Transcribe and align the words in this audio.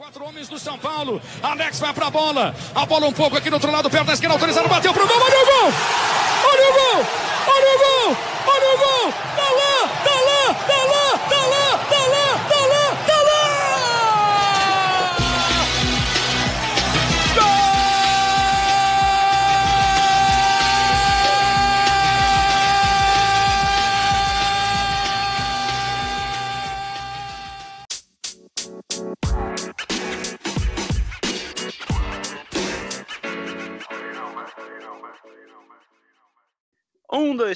Quatro 0.00 0.24
homens 0.24 0.48
do 0.48 0.58
São 0.58 0.78
Paulo. 0.78 1.20
Alex 1.42 1.78
vai 1.78 1.92
pra 1.92 2.08
bola. 2.08 2.54
A 2.74 2.86
bola 2.86 3.06
um 3.06 3.12
pouco 3.12 3.36
aqui 3.36 3.50
do 3.50 3.56
outro 3.56 3.70
lado, 3.70 3.90
perto 3.90 4.06
da 4.06 4.14
esquerda, 4.14 4.34
autorizado, 4.34 4.66
bateu 4.66 4.94
pro 4.94 5.06
gol. 5.06 5.18
Olha 5.20 5.42
o 5.42 5.44
gol! 5.44 5.72
Olha 6.46 6.70
o 6.70 6.72
gol! 6.72 7.06
Olha 7.46 7.74
o 7.74 7.78
gol! 7.78 8.16
Olha 8.46 8.74
o 8.74 8.78
gol! 8.78 9.12
Tá 9.36 9.42
lá! 9.42 9.60
Tá 9.60 9.69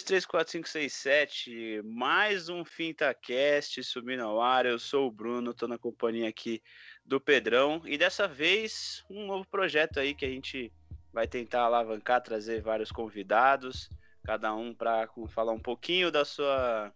3, 0.04 0.26
4, 0.26 0.52
5, 0.52 0.68
6, 0.68 0.92
7, 0.92 1.82
mais 1.82 2.50
um 2.50 2.62
FintaCast 2.62 3.82
subindo 3.82 4.22
ao 4.22 4.38
ar. 4.38 4.66
Eu 4.66 4.78
sou 4.78 5.08
o 5.08 5.10
Bruno, 5.10 5.52
estou 5.52 5.66
na 5.66 5.78
companhia 5.78 6.28
aqui 6.28 6.62
do 7.06 7.18
Pedrão 7.18 7.80
e 7.86 7.96
dessa 7.96 8.28
vez 8.28 9.02
um 9.08 9.26
novo 9.26 9.48
projeto 9.48 9.98
aí 9.98 10.14
que 10.14 10.26
a 10.26 10.28
gente 10.28 10.70
vai 11.10 11.26
tentar 11.26 11.62
alavancar, 11.62 12.20
trazer 12.20 12.60
vários 12.60 12.92
convidados, 12.92 13.88
cada 14.22 14.54
um 14.54 14.74
para 14.74 15.08
falar 15.28 15.52
um 15.52 15.58
pouquinho 15.58 16.10
da 16.10 16.22
sua 16.22 16.92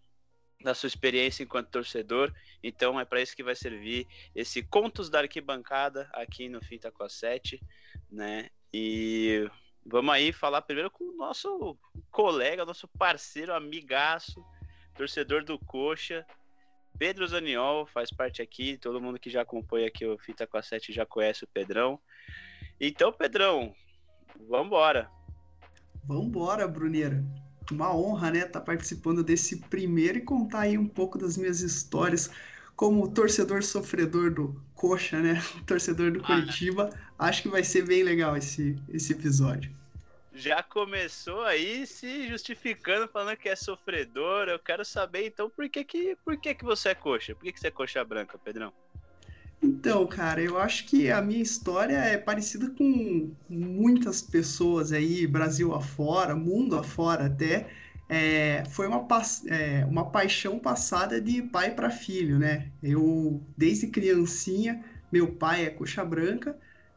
da 0.62 0.74
sua 0.74 0.88
experiência 0.88 1.42
enquanto 1.42 1.70
torcedor. 1.70 2.30
Então 2.62 3.00
é 3.00 3.06
para 3.06 3.22
isso 3.22 3.34
que 3.34 3.42
vai 3.42 3.54
servir 3.54 4.06
esse 4.34 4.62
Contos 4.62 5.08
da 5.08 5.20
Arquibancada 5.20 6.10
aqui 6.12 6.46
no 6.46 6.62
Finta 6.62 6.92
com 6.92 7.04
a 7.04 7.08
7, 7.08 7.58
né? 8.10 8.50
E 8.70 9.48
Vamos 9.84 10.14
aí 10.14 10.32
falar 10.32 10.62
primeiro 10.62 10.90
com 10.90 11.04
o 11.04 11.16
nosso 11.16 11.78
colega, 12.10 12.64
nosso 12.64 12.86
parceiro, 12.88 13.54
amigaço, 13.54 14.44
torcedor 14.94 15.44
do 15.44 15.58
Coxa, 15.58 16.26
Pedro 16.98 17.26
Zaniol, 17.26 17.86
faz 17.86 18.10
parte 18.10 18.42
aqui, 18.42 18.76
todo 18.76 19.00
mundo 19.00 19.20
que 19.20 19.30
já 19.30 19.42
acompanha 19.42 19.86
aqui 19.86 20.04
o 20.04 20.18
Fita 20.18 20.46
com 20.46 20.56
a 20.56 20.62
7 20.62 20.92
já 20.92 21.06
conhece 21.06 21.44
o 21.44 21.48
Pedrão. 21.48 22.00
Então, 22.80 23.12
Pedrão. 23.12 23.72
Vamos 26.04 26.26
embora, 26.26 26.66
Bruneira. 26.66 27.24
Uma 27.70 27.94
honra, 27.94 28.30
né, 28.30 28.38
estar 28.38 28.60
tá 28.60 28.60
participando 28.60 29.22
desse 29.22 29.58
primeiro 29.68 30.18
e 30.18 30.22
contar 30.22 30.60
aí 30.60 30.76
um 30.76 30.88
pouco 30.88 31.18
das 31.18 31.36
minhas 31.36 31.60
histórias 31.60 32.30
como 32.78 33.08
torcedor 33.08 33.64
sofredor 33.64 34.30
do 34.32 34.62
Coxa, 34.76 35.18
né, 35.18 35.42
torcedor 35.66 36.12
do 36.12 36.20
ah. 36.20 36.26
Curitiba. 36.26 36.90
Acho 37.18 37.42
que 37.42 37.48
vai 37.48 37.64
ser 37.64 37.84
bem 37.84 38.04
legal 38.04 38.36
esse, 38.36 38.76
esse 38.88 39.12
episódio 39.12 39.76
já 40.32 40.62
começou 40.62 41.42
aí 41.42 41.84
se 41.84 42.28
justificando, 42.28 43.08
falando 43.08 43.36
que 43.36 43.48
é 43.48 43.56
sofredor. 43.56 44.46
Eu 44.46 44.60
quero 44.60 44.84
saber, 44.84 45.26
então, 45.26 45.50
por 45.50 45.68
que 45.68 45.82
que, 45.82 46.16
por 46.24 46.36
que, 46.36 46.54
que 46.54 46.64
você 46.64 46.90
é 46.90 46.94
coxa? 46.94 47.34
Por 47.34 47.42
que, 47.42 47.52
que 47.52 47.58
você 47.58 47.66
é 47.66 47.72
coxa 47.72 48.04
branca, 48.04 48.38
Pedrão? 48.38 48.72
Então, 49.60 50.06
cara, 50.06 50.40
eu 50.40 50.56
acho 50.56 50.84
que 50.84 51.10
a 51.10 51.20
minha 51.20 51.42
história 51.42 51.96
é 51.96 52.16
parecida 52.16 52.70
com 52.70 53.32
muitas 53.48 54.22
pessoas 54.22 54.92
aí, 54.92 55.26
Brasil 55.26 55.74
afora, 55.74 56.36
mundo 56.36 56.76
afora 56.76 57.26
até. 57.26 57.68
É, 58.09 58.64
foi 58.70 58.87
uma, 58.87 59.06
é, 59.48 59.84
uma 59.84 60.11
paixão 60.11 60.59
passada 60.59 61.20
de 61.20 61.42
pai 61.42 61.75
para 61.75 61.91
filho, 61.91 62.39
né? 62.39 62.70
Eu, 62.83 63.42
desde 63.56 63.89
criancinha, 63.89 64.83
meu 65.12 65.33
pai 65.33 65.67
é 65.67 65.70
coxa 65.70 66.05
branca, 66.05 66.56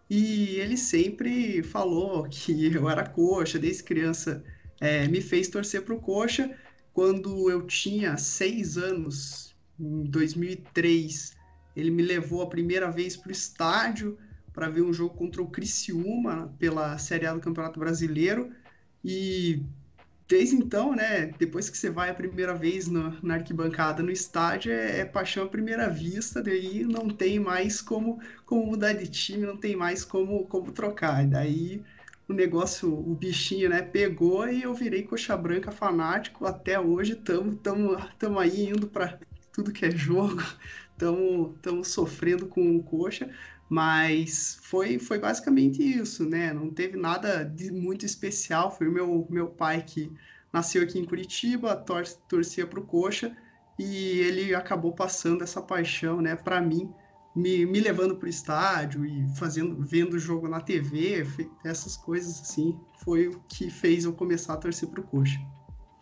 e 0.09 0.56
ele 0.56 0.78
sempre 0.78 1.64
falou 1.64 2.28
que 2.30 2.67
eu 2.73 2.89
era 2.89 3.08
coxa, 3.08 3.59
desde 3.59 3.84
criança 3.84 4.44
é, 4.80 5.08
me 5.08 5.22
fez 5.22 5.48
torcer 5.48 5.84
para 5.84 5.95
o 5.95 6.00
coxa. 6.00 6.55
Quando 6.94 7.50
eu 7.50 7.66
tinha 7.66 8.17
seis 8.17 8.77
anos, 8.77 9.55
em 9.80 10.04
2003, 10.04 11.36
ele 11.76 11.92
me 11.92 12.04
levou 12.04 12.42
a 12.42 12.50
primeira 12.50 12.92
vez 12.92 13.16
para 13.16 13.30
o 13.30 13.32
estádio 13.32 14.17
para 14.54 14.70
ver 14.70 14.82
um 14.82 14.94
jogo 14.94 15.16
contra 15.16 15.42
o 15.42 15.48
Criciúma 15.48 16.54
pela 16.60 16.98
Série 16.98 17.26
A 17.26 17.33
do 17.33 17.39
Campeonato 17.39 17.80
Brasileiro. 17.80 18.52
E 19.04 19.64
desde 20.31 20.55
então, 20.55 20.95
né, 20.95 21.25
depois 21.37 21.69
que 21.69 21.77
você 21.77 21.89
vai 21.89 22.09
a 22.09 22.14
primeira 22.14 22.55
vez 22.55 22.87
no, 22.87 23.17
na 23.21 23.33
arquibancada 23.33 24.02
no 24.02 24.09
estádio, 24.09 24.71
é, 24.71 24.99
é, 24.99 25.05
paixão 25.05 25.43
à 25.43 25.47
primeira 25.49 25.89
vista, 25.89 26.42
daí 26.42 26.86
não 26.86 27.09
tem 27.09 27.37
mais 27.37 27.81
como, 27.81 28.17
como 28.45 28.65
mudar 28.65 28.93
de 28.93 29.08
time, 29.08 29.45
não 29.45 29.58
tem 29.58 29.75
mais 29.75 30.05
como, 30.05 30.45
como 30.45 30.71
trocar. 30.71 31.27
Daí 31.27 31.83
o 32.30 32.33
negócio, 32.33 32.89
o 32.89 33.14
bichinho, 33.14 33.70
né, 33.70 33.81
pegou 33.81 34.47
e 34.47 34.61
eu 34.64 34.73
virei 34.73 35.03
coxa 35.03 35.36
branca 35.36 35.70
fanático. 35.70 36.45
Até 36.45 36.80
hoje 36.80 37.11
estamos 37.11 37.58
tamo, 37.61 37.97
tamo 38.17 38.39
aí 38.39 38.70
indo 38.70 38.87
para 38.87 39.20
tudo 39.52 39.73
que 39.73 39.86
é 39.86 39.91
jogo, 39.91 40.41
estamos 40.95 41.89
sofrendo 41.89 42.47
com 42.47 42.77
o 42.77 42.81
coxa, 42.81 43.30
mas 43.71 44.59
foi, 44.64 44.99
foi 44.99 45.17
basicamente 45.17 45.82
isso, 45.82 46.27
né? 46.27 46.52
Não 46.52 46.70
teve 46.70 46.98
nada 46.98 47.45
de 47.45 47.71
muito 47.71 48.05
especial. 48.05 48.70
Foi 48.70 48.89
o 48.89 48.92
meu, 48.92 49.26
meu 49.30 49.48
pai 49.48 49.82
que 49.82 50.11
nasceu 50.52 50.83
aqui 50.83 50.99
em 50.99 51.05
Curitiba, 51.05 51.73
tor 51.77 52.05
torcia 52.27 52.67
para 52.67 52.82
o 52.82 52.86
Coxa, 52.86 53.33
e 53.80 54.20
ele 54.20 54.54
acabou 54.54 54.92
passando 54.92 55.42
essa 55.42 55.61
paixão, 55.61 56.20
né, 56.20 56.36
para 56.36 56.59
mim, 56.59 56.93
me, 57.33 57.65
me 57.65 57.80
levando 57.80 58.17
para 58.17 58.26
o 58.26 58.30
estádio 58.30 59.05
e 59.05 59.26
fazendo, 59.37 59.82
vendo 59.82 60.15
o 60.15 60.20
jogo 60.20 60.49
na 60.49 60.59
TV, 60.59 61.26
essas 61.64 61.95
coisas 61.95 62.42
assim, 62.42 62.77
foi 63.05 63.30
o 63.30 63.39
que 63.48 63.70
fez 63.70 64.03
eu 64.03 64.11
começar 64.11 64.55
a 64.55 64.58
torcer 64.58 64.89
para 64.89 64.99
o 64.99 65.08
Coxa. 65.08 65.39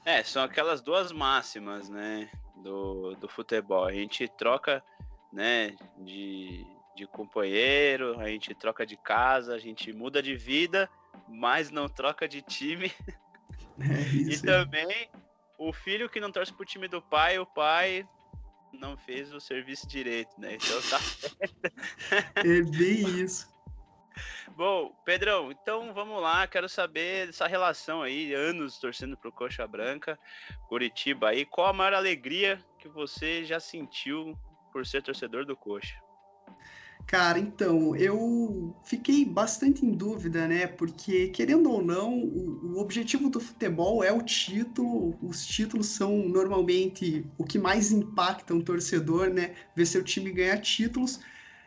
É, 0.03 0.24
são 0.24 0.41
aquelas 0.41 0.81
duas 0.81 1.12
máximas, 1.12 1.88
né, 1.88 2.31
do, 2.63 3.13
do 3.18 3.30
futebol. 3.30 3.86
A 3.86 3.94
gente 3.94 4.28
troca, 4.28 4.84
né, 5.31 5.75
de, 6.00 6.66
de 7.00 7.08
companheiro, 7.08 8.20
a 8.20 8.28
gente 8.28 8.54
troca 8.54 8.86
de 8.86 8.98
casa, 8.98 9.56
a 9.56 9.58
gente 9.58 9.94
muda 9.94 10.22
de 10.22 10.36
vida, 10.36 10.90
mas 11.30 11.72
não 11.72 11.88
troca 11.88 12.28
de 12.28 12.42
time. 12.42 12.92
É 13.82 14.34
e 14.34 14.38
também 14.42 15.10
o 15.58 15.72
filho 15.72 16.10
que 16.10 16.20
não 16.20 16.34
torce 16.34 16.52
pro 16.52 16.66
time 16.66 16.90
do 16.90 17.02
pai, 17.02 17.40
o 17.40 17.46
pai 17.46 18.06
não 18.74 18.98
fez 18.98 19.32
o 19.32 19.40
serviço 19.40 19.88
direito, 19.88 20.32
né? 20.38 20.56
Então 20.56 20.82
tá 20.90 21.00
É 22.36 22.62
bem 22.62 23.22
isso. 23.22 23.48
Bom, 24.50 24.94
Pedrão, 25.06 25.50
então 25.50 25.94
vamos 25.94 26.22
lá, 26.22 26.46
quero 26.46 26.68
saber 26.68 27.28
dessa 27.28 27.48
relação 27.48 28.02
aí, 28.02 28.34
anos 28.34 28.78
torcendo 28.78 29.16
pro 29.16 29.31
Coxa 29.31 29.66
Branca, 29.66 30.20
Curitiba 30.68 31.30
aí, 31.30 31.46
qual 31.46 31.68
a 31.68 31.74
maior 31.74 31.94
alegria 31.94 32.62
que 32.80 32.90
você 32.90 33.46
já 33.46 33.62
sentiu 33.62 34.38
por 34.74 34.86
ser 34.86 35.02
torcedor 35.02 35.46
do 35.46 35.56
Coxa? 35.56 35.96
Cara, 37.09 37.40
então, 37.40 37.96
eu 37.96 38.75
fiquei 38.84 39.25
bastante 39.25 39.84
em 39.84 39.90
dúvida, 39.92 40.47
né? 40.47 40.68
Porque, 40.68 41.30
querendo 41.30 41.72
ou 41.72 41.81
não, 41.81 42.14
o, 42.20 42.75
o, 42.75 42.80
objetivo 42.80 43.31
do 43.31 43.40
futebol 43.40 44.03
é 44.03 44.12
o 44.12 44.22
título. 44.22 45.18
Os 45.19 45.44
títulos 45.44 45.88
são 45.88 46.30
normalmente 46.30 47.25
o 47.36 47.44
que 47.44 47.58
mais 47.58 47.92
impacta 47.92 48.53
um 48.53 48.62
torcedor, 48.62 49.31
né? 49.31 49.56
Ver 49.75 49.88
seu 49.88 50.03
time 50.03 50.31
ganhar 50.31 50.59
títulos. 50.59 51.19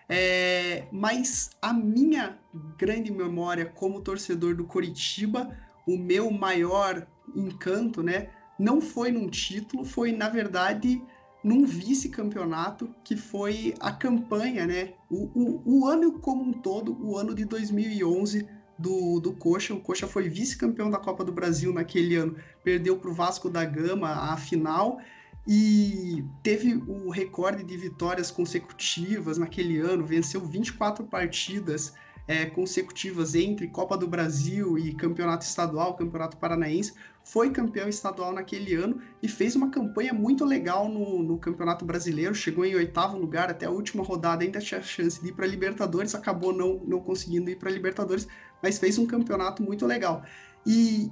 É, 0.09 0.87
mas 0.93 1.51
a 1.61 1.73
minha 1.73 2.39
grande 2.79 3.11
memória 3.11 3.67
como 3.67 4.01
torcedor 4.01 4.55
do 4.55 4.65
Coritiba, 4.65 5.59
o 5.89 5.99
meu 5.99 6.31
maior 6.31 7.05
encanto, 7.35 8.01
né? 8.01 8.31
Não 8.57 8.81
foi 8.81 9.11
num 9.11 9.29
título, 9.29 9.85
foi, 9.85 10.13
na 10.13 10.29
verdade, 10.29 11.03
num 11.43 11.65
vice-campeonato 11.65 12.95
que 13.03 13.17
foi 13.17 13.75
a 13.81 13.91
campanha, 13.91 14.67
né? 14.67 14.95
O, 15.11 15.31
o, 15.35 15.63
o, 15.65 15.87
ano 15.87 16.19
como 16.21 16.43
um 16.43 16.53
todo, 16.53 16.97
o 17.05 17.17
ano 17.17 17.35
de 17.35 17.45
2011 17.45 18.47
do, 18.79 19.21
do 19.21 19.33
Coxa. 19.33 19.75
O 19.75 19.81
Coxa 19.81 20.07
foi 20.07 20.29
vice-campeão 20.29 20.91
da 20.91 20.99
Copa 20.99 21.25
do 21.25 21.33
Brasil 21.33 21.73
naquele 21.73 22.15
ano, 22.17 22.37
perdeu 22.63 22.97
para 22.97 23.11
o 23.11 23.15
Vasco 23.15 23.51
da 23.51 23.65
Gama 23.65 24.09
a 24.09 24.37
final 24.37 25.01
e 25.47 26.25
teve 26.43 26.75
o 26.87 27.11
recorde 27.11 27.65
de 27.65 27.77
vitórias 27.77 28.31
consecutivas 28.31 29.39
naquele 29.39 29.79
ano, 29.79 30.07
venceu 30.07 30.41
24 30.41 31.05
partidas 31.05 31.93
é, 32.27 32.47
consecutivas 32.47 33.35
entre 33.35 33.69
Copa 33.69 33.97
do 33.97 34.07
Brasil 34.07 34.79
e 34.79 34.95
Campeonato 34.95 35.45
Estadual, 35.45 35.95
Campeonato 35.95 36.37
Paranaense, 36.37 36.95
foi 37.25 37.51
campeão 37.51 37.89
estadual 37.89 38.33
naquele 38.33 38.75
ano 38.75 39.01
e 39.23 39.29
fez 39.29 39.55
uma 39.55 39.71
campanha 39.71 40.13
muito 40.13 40.45
legal 40.45 40.89
no, 40.89 41.23
no 41.23 41.39
Campeonato 41.39 41.85
Brasileiro, 41.85 42.35
chegou 42.35 42.65
em 42.65 42.75
oitavo 42.75 43.17
lugar 43.17 43.51
até 43.51 43.67
a 43.67 43.71
última 43.71 44.03
rodada, 44.03 44.45
ainda 44.45 44.61
tinha 44.61 44.83
chance 44.83 45.21
de 45.21 45.29
ir 45.29 45.33
para 45.33 45.47
Libertadores, 45.47 46.15
acabou 46.15 46.53
não, 46.53 46.81
não 46.85 47.01
conseguindo 47.01 47.51
ir 47.51 47.57
para 47.57 47.71
Libertadores, 47.71 48.27
mas 48.63 48.79
fez 48.79 48.99
um 48.99 49.07
campeonato 49.07 49.63
muito 49.63 49.87
legal. 49.87 50.25
E 50.67 51.11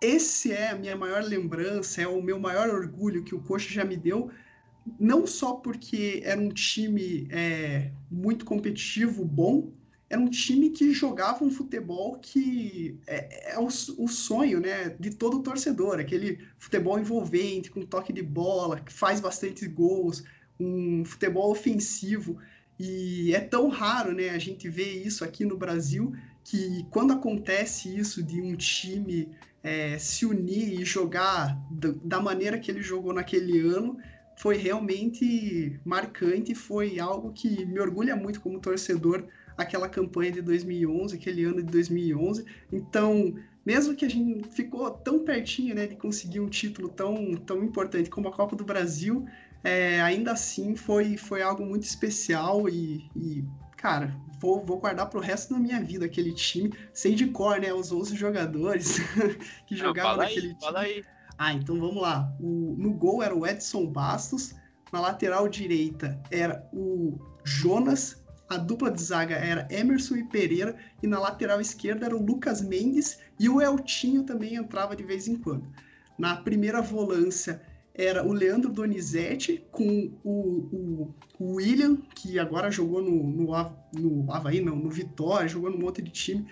esse 0.00 0.52
é 0.52 0.70
a 0.70 0.76
minha 0.76 0.96
maior 0.96 1.22
lembrança, 1.22 2.02
é 2.02 2.08
o 2.08 2.20
meu 2.20 2.38
maior 2.38 2.68
orgulho 2.68 3.22
que 3.22 3.34
o 3.34 3.40
Coxa 3.40 3.72
já 3.72 3.84
me 3.84 3.96
deu, 3.96 4.30
não 4.98 5.26
só 5.26 5.54
porque 5.54 6.20
era 6.24 6.40
um 6.40 6.50
time 6.50 7.26
é, 7.30 7.90
muito 8.10 8.44
competitivo, 8.44 9.24
bom, 9.24 9.72
era 10.08 10.20
um 10.20 10.28
time 10.28 10.70
que 10.70 10.92
jogava 10.92 11.44
um 11.44 11.50
futebol 11.50 12.18
que 12.18 12.98
é, 13.06 13.54
é 13.54 13.58
o, 13.58 13.66
o, 13.66 14.08
sonho 14.08 14.60
né, 14.60 14.94
de 15.00 15.10
todo 15.10 15.42
torcedor, 15.42 15.98
aquele 15.98 16.38
futebol 16.58 16.98
envolvente, 16.98 17.70
com 17.70 17.86
toque 17.86 18.12
de 18.12 18.22
bola, 18.22 18.80
que 18.80 18.92
faz 18.92 19.20
bastante 19.20 19.66
gols, 19.66 20.22
um 20.60 21.04
futebol 21.04 21.50
ofensivo. 21.50 22.38
E 22.78 23.34
é 23.34 23.40
tão 23.40 23.68
raro 23.68 24.12
né, 24.12 24.30
a 24.30 24.38
gente 24.38 24.68
ver 24.68 25.04
isso 25.04 25.24
aqui 25.24 25.44
no 25.44 25.56
Brasil 25.56 26.14
que 26.44 26.86
quando 26.90 27.14
acontece 27.14 27.96
isso 27.96 28.22
de 28.22 28.40
um 28.40 28.54
time 28.54 29.30
é, 29.62 29.96
se 29.98 30.26
unir 30.26 30.78
e 30.78 30.84
jogar 30.84 31.58
da 31.70 32.20
maneira 32.20 32.58
que 32.58 32.70
ele 32.70 32.82
jogou 32.82 33.14
naquele 33.14 33.60
ano, 33.60 33.98
foi 34.36 34.56
realmente 34.56 35.80
marcante, 35.84 36.54
foi 36.54 36.98
algo 36.98 37.32
que 37.32 37.64
me 37.64 37.80
orgulha 37.80 38.14
muito 38.14 38.40
como 38.42 38.60
torcedor, 38.60 39.24
aquela 39.56 39.88
campanha 39.88 40.32
de 40.32 40.42
2011, 40.42 41.16
aquele 41.16 41.44
ano 41.44 41.62
de 41.62 41.70
2011. 41.70 42.44
Então, 42.72 43.34
mesmo 43.64 43.94
que 43.94 44.04
a 44.04 44.10
gente 44.10 44.48
ficou 44.50 44.90
tão 44.90 45.24
pertinho 45.24 45.74
né, 45.74 45.86
de 45.86 45.96
conseguir 45.96 46.40
um 46.40 46.48
título 46.48 46.88
tão, 46.88 47.34
tão 47.34 47.62
importante 47.62 48.10
como 48.10 48.28
a 48.28 48.32
Copa 48.32 48.54
do 48.54 48.64
Brasil, 48.64 49.26
é, 49.62 50.00
ainda 50.02 50.32
assim 50.32 50.76
foi, 50.76 51.16
foi 51.16 51.42
algo 51.42 51.64
muito 51.64 51.84
especial 51.84 52.68
e, 52.68 53.10
e 53.16 53.44
cara, 53.76 54.14
vou, 54.38 54.64
vou 54.64 54.78
guardar 54.78 55.08
pro 55.08 55.20
resto 55.20 55.54
da 55.54 55.60
minha 55.60 55.82
vida 55.82 56.04
aquele 56.04 56.32
time. 56.32 56.72
Sei 56.92 57.14
de 57.14 57.26
cor, 57.28 57.58
né? 57.60 57.72
Os 57.72 57.90
11 57.90 58.14
jogadores 58.16 58.98
que 59.66 59.76
jogavam 59.76 60.12
Não, 60.12 60.18
naquele 60.18 60.48
aí, 60.48 60.54
time. 60.54 60.60
Fala 60.60 60.80
aí. 60.80 61.04
Ah, 61.38 61.52
então 61.52 61.80
vamos 61.80 62.00
lá. 62.00 62.32
O, 62.40 62.74
no 62.78 62.92
gol 62.92 63.22
era 63.22 63.34
o 63.34 63.46
Edson 63.46 63.86
Bastos, 63.86 64.54
na 64.92 65.00
lateral 65.00 65.48
direita 65.48 66.20
era 66.30 66.68
o 66.72 67.18
Jonas, 67.42 68.23
a 68.48 68.56
dupla 68.56 68.90
de 68.90 69.02
zaga 69.02 69.34
era 69.34 69.66
Emerson 69.70 70.16
e 70.16 70.24
Pereira, 70.24 70.76
e 71.02 71.06
na 71.06 71.18
lateral 71.18 71.60
esquerda 71.60 72.06
era 72.06 72.16
o 72.16 72.24
Lucas 72.24 72.60
Mendes 72.62 73.18
e 73.38 73.48
o 73.48 73.60
Eltinho 73.60 74.22
também 74.22 74.56
entrava 74.56 74.94
de 74.94 75.02
vez 75.02 75.26
em 75.26 75.36
quando. 75.36 75.66
Na 76.18 76.36
primeira 76.36 76.80
volância 76.80 77.60
era 77.94 78.26
o 78.26 78.32
Leandro 78.32 78.72
Donizete 78.72 79.64
com 79.70 80.10
o, 80.24 80.34
o, 80.72 81.14
o 81.38 81.54
William, 81.54 81.96
que 82.14 82.38
agora 82.38 82.70
jogou 82.70 83.00
no, 83.00 83.22
no, 83.22 83.72
no 83.92 84.32
Havaí, 84.32 84.60
não, 84.60 84.76
no 84.76 84.90
Vitória, 84.90 85.48
jogou 85.48 85.70
no 85.70 85.78
monte 85.78 86.02
de 86.02 86.10
time. 86.10 86.46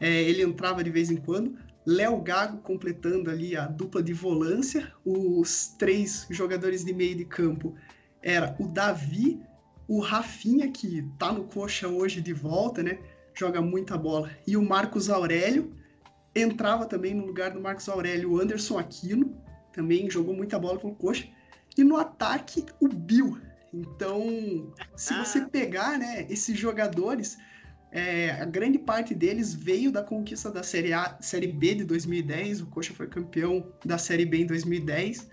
É, 0.00 0.22
ele 0.22 0.42
entrava 0.42 0.82
de 0.82 0.90
vez 0.90 1.10
em 1.10 1.16
quando. 1.16 1.56
Léo 1.84 2.20
Gago 2.20 2.58
completando 2.58 3.30
ali 3.30 3.56
a 3.56 3.66
dupla 3.66 4.02
de 4.02 4.12
volância. 4.12 4.92
Os 5.04 5.68
três 5.78 6.26
jogadores 6.30 6.84
de 6.84 6.92
meio 6.92 7.14
de 7.14 7.24
campo 7.24 7.74
era 8.22 8.56
o 8.58 8.66
Davi, 8.66 9.40
o 9.88 10.00
Rafinha, 10.00 10.70
que 10.70 11.02
tá 11.18 11.32
no 11.32 11.44
coxa 11.44 11.88
hoje 11.88 12.20
de 12.20 12.32
volta, 12.32 12.82
né? 12.82 12.98
Joga 13.34 13.60
muita 13.60 13.96
bola. 13.96 14.30
E 14.46 14.56
o 14.56 14.62
Marcos 14.62 15.08
Aurélio. 15.10 15.72
Entrava 16.34 16.84
também 16.84 17.14
no 17.14 17.24
lugar 17.24 17.52
do 17.52 17.60
Marcos 17.60 17.88
Aurélio 17.88 18.32
o 18.32 18.38
Anderson 18.38 18.78
Aquino, 18.78 19.34
também 19.72 20.10
jogou 20.10 20.34
muita 20.34 20.58
bola 20.58 20.78
com 20.78 20.88
o 20.88 20.94
coxa. 20.94 21.26
E 21.76 21.82
no 21.82 21.96
ataque, 21.96 22.64
o 22.78 22.88
Bill. 22.88 23.38
Então, 23.72 24.72
se 24.96 25.14
você 25.14 25.38
ah. 25.38 25.48
pegar 25.50 25.98
né, 25.98 26.26
esses 26.28 26.58
jogadores, 26.58 27.38
é, 27.90 28.32
a 28.32 28.44
grande 28.44 28.78
parte 28.78 29.14
deles 29.14 29.54
veio 29.54 29.92
da 29.92 30.02
conquista 30.02 30.50
da 30.50 30.62
Série 30.62 30.92
A, 30.92 31.16
Série 31.20 31.46
B 31.46 31.74
de 31.76 31.84
2010. 31.84 32.62
O 32.62 32.66
Coxa 32.66 32.92
foi 32.92 33.06
campeão 33.06 33.72
da 33.84 33.98
Série 33.98 34.26
B 34.26 34.38
em 34.38 34.46
2010. 34.46 35.28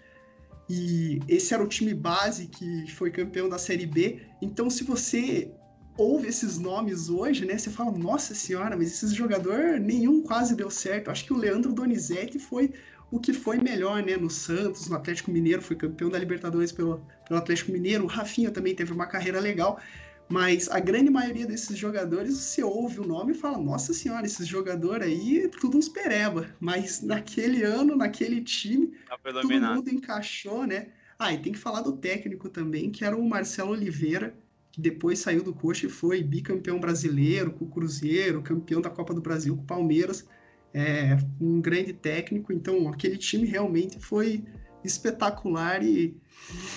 E 0.69 1.19
esse 1.27 1.53
era 1.53 1.63
o 1.63 1.67
time 1.67 1.93
base 1.93 2.47
que 2.47 2.89
foi 2.91 3.11
campeão 3.11 3.49
da 3.49 3.57
Série 3.57 3.85
B. 3.85 4.21
Então, 4.41 4.69
se 4.69 4.83
você 4.83 5.51
ouve 5.97 6.27
esses 6.27 6.57
nomes 6.57 7.09
hoje, 7.09 7.45
né? 7.45 7.57
Você 7.57 7.69
fala, 7.69 7.91
nossa 7.91 8.33
senhora, 8.33 8.75
mas 8.75 8.91
esse 8.91 9.13
jogador 9.13 9.79
nenhum 9.79 10.21
quase 10.23 10.55
deu 10.55 10.69
certo. 10.69 11.11
Acho 11.11 11.25
que 11.25 11.33
o 11.33 11.37
Leandro 11.37 11.73
Donizete 11.73 12.39
foi 12.39 12.71
o 13.11 13.19
que 13.19 13.31
foi 13.31 13.57
melhor, 13.57 14.01
né? 14.01 14.17
No 14.17 14.29
Santos, 14.29 14.89
no 14.89 14.95
Atlético 14.95 15.31
Mineiro, 15.31 15.61
foi 15.61 15.75
campeão 15.75 16.09
da 16.09 16.17
Libertadores 16.17 16.71
pelo, 16.71 17.05
pelo 17.27 17.39
Atlético 17.39 17.71
Mineiro. 17.71 18.05
O 18.05 18.07
Rafinha 18.07 18.49
também 18.49 18.73
teve 18.73 18.91
uma 18.91 19.05
carreira 19.05 19.39
legal. 19.39 19.79
Mas 20.29 20.69
a 20.69 20.79
grande 20.79 21.09
maioria 21.09 21.45
desses 21.45 21.77
jogadores, 21.77 22.35
você 22.35 22.63
ouve 22.63 22.99
o 22.99 23.05
nome 23.05 23.33
e 23.33 23.35
fala: 23.35 23.57
Nossa 23.57 23.93
Senhora, 23.93 24.25
esse 24.25 24.43
jogador 24.45 25.01
aí, 25.01 25.49
tudo 25.59 25.77
uns 25.77 25.89
pereba. 25.89 26.47
Mas 26.59 27.01
naquele 27.01 27.63
ano, 27.63 27.95
naquele 27.95 28.41
time, 28.41 28.93
tá 29.07 29.17
todo 29.17 29.47
mundo 29.47 29.89
encaixou, 29.89 30.65
né? 30.65 30.87
Ah, 31.19 31.33
e 31.33 31.37
tem 31.41 31.53
que 31.53 31.59
falar 31.59 31.81
do 31.81 31.93
técnico 31.93 32.49
também, 32.49 32.89
que 32.89 33.05
era 33.05 33.15
o 33.15 33.27
Marcelo 33.27 33.71
Oliveira, 33.71 34.35
que 34.71 34.81
depois 34.81 35.19
saiu 35.19 35.43
do 35.43 35.53
Coxa 35.53 35.85
e 35.85 35.89
foi 35.89 36.23
bicampeão 36.23 36.79
brasileiro 36.79 37.51
com 37.51 37.65
o 37.65 37.69
Cruzeiro, 37.69 38.41
campeão 38.41 38.81
da 38.81 38.89
Copa 38.89 39.13
do 39.13 39.21
Brasil 39.21 39.55
com 39.55 39.63
o 39.63 39.67
Palmeiras. 39.67 40.27
É 40.73 41.17
um 41.39 41.61
grande 41.61 41.93
técnico, 41.93 42.51
então 42.51 42.89
aquele 42.89 43.17
time 43.17 43.45
realmente 43.45 43.99
foi 43.99 44.43
espetacular 44.83 45.83
e 45.83 46.15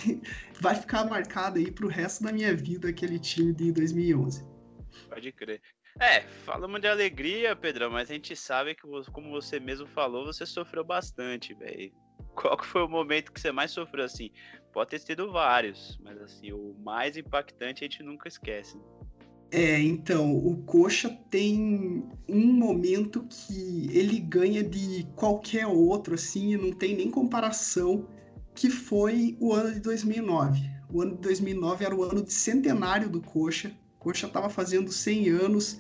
vai 0.61 0.75
ficar 0.75 1.05
marcado 1.05 1.59
aí 1.59 1.71
pro 1.71 1.89
resto 1.89 2.25
da 2.25 2.33
minha 2.33 2.55
vida 2.55 2.89
aquele 2.89 3.19
time 3.19 3.53
de 3.53 3.73
2011. 3.73 4.45
Pode 5.09 5.33
crer. 5.33 5.61
É, 5.99 6.21
falamos 6.45 6.81
de 6.81 6.89
alegria, 6.89 7.57
Pedrão, 7.57 7.91
mas 7.91 8.11
a 8.11 8.15
gente 8.15 8.37
sabe 8.37 8.75
que, 8.75 8.83
como 9.13 9.31
você 9.31 9.59
mesmo 9.59 9.87
falou, 9.87 10.27
você 10.27 10.45
sofreu 10.45 10.85
bastante, 10.85 11.55
velho. 11.55 11.91
Qual 12.37 12.63
foi 12.63 12.83
o 12.83 12.89
momento 12.89 13.33
que 13.33 13.41
você 13.41 13.51
mais 13.51 13.71
sofreu, 13.71 14.05
assim? 14.05 14.31
Pode 14.73 14.91
ter 14.91 14.99
sido 14.99 15.33
vários, 15.33 15.99
mas 16.03 16.21
assim, 16.21 16.53
o 16.53 16.75
mais 16.81 17.17
impactante 17.17 17.83
a 17.83 17.87
gente 17.87 18.03
nunca 18.03 18.29
esquece. 18.29 18.79
É, 19.51 19.81
então, 19.81 20.37
o 20.37 20.57
Coxa 20.65 21.09
tem 21.31 22.05
um 22.29 22.53
momento 22.53 23.25
que 23.29 23.89
ele 23.93 24.19
ganha 24.19 24.63
de 24.63 25.07
qualquer 25.15 25.67
outro, 25.67 26.15
assim, 26.15 26.57
não 26.57 26.73
tem 26.73 26.97
nem 26.97 27.11
comparação, 27.11 28.09
que 28.55 28.69
foi 28.69 29.37
o 29.41 29.53
ano 29.53 29.73
de 29.75 29.81
2009. 29.81 30.69
O 30.93 31.01
ano 31.01 31.15
de 31.15 31.21
2009 31.23 31.85
era 31.85 31.95
o 31.95 32.03
ano 32.03 32.23
de 32.23 32.33
centenário 32.33 33.09
do 33.09 33.21
Coxa. 33.21 33.73
O 33.97 34.05
Coxa 34.05 34.27
estava 34.27 34.49
fazendo 34.49 34.91
100 34.91 35.29
anos, 35.29 35.79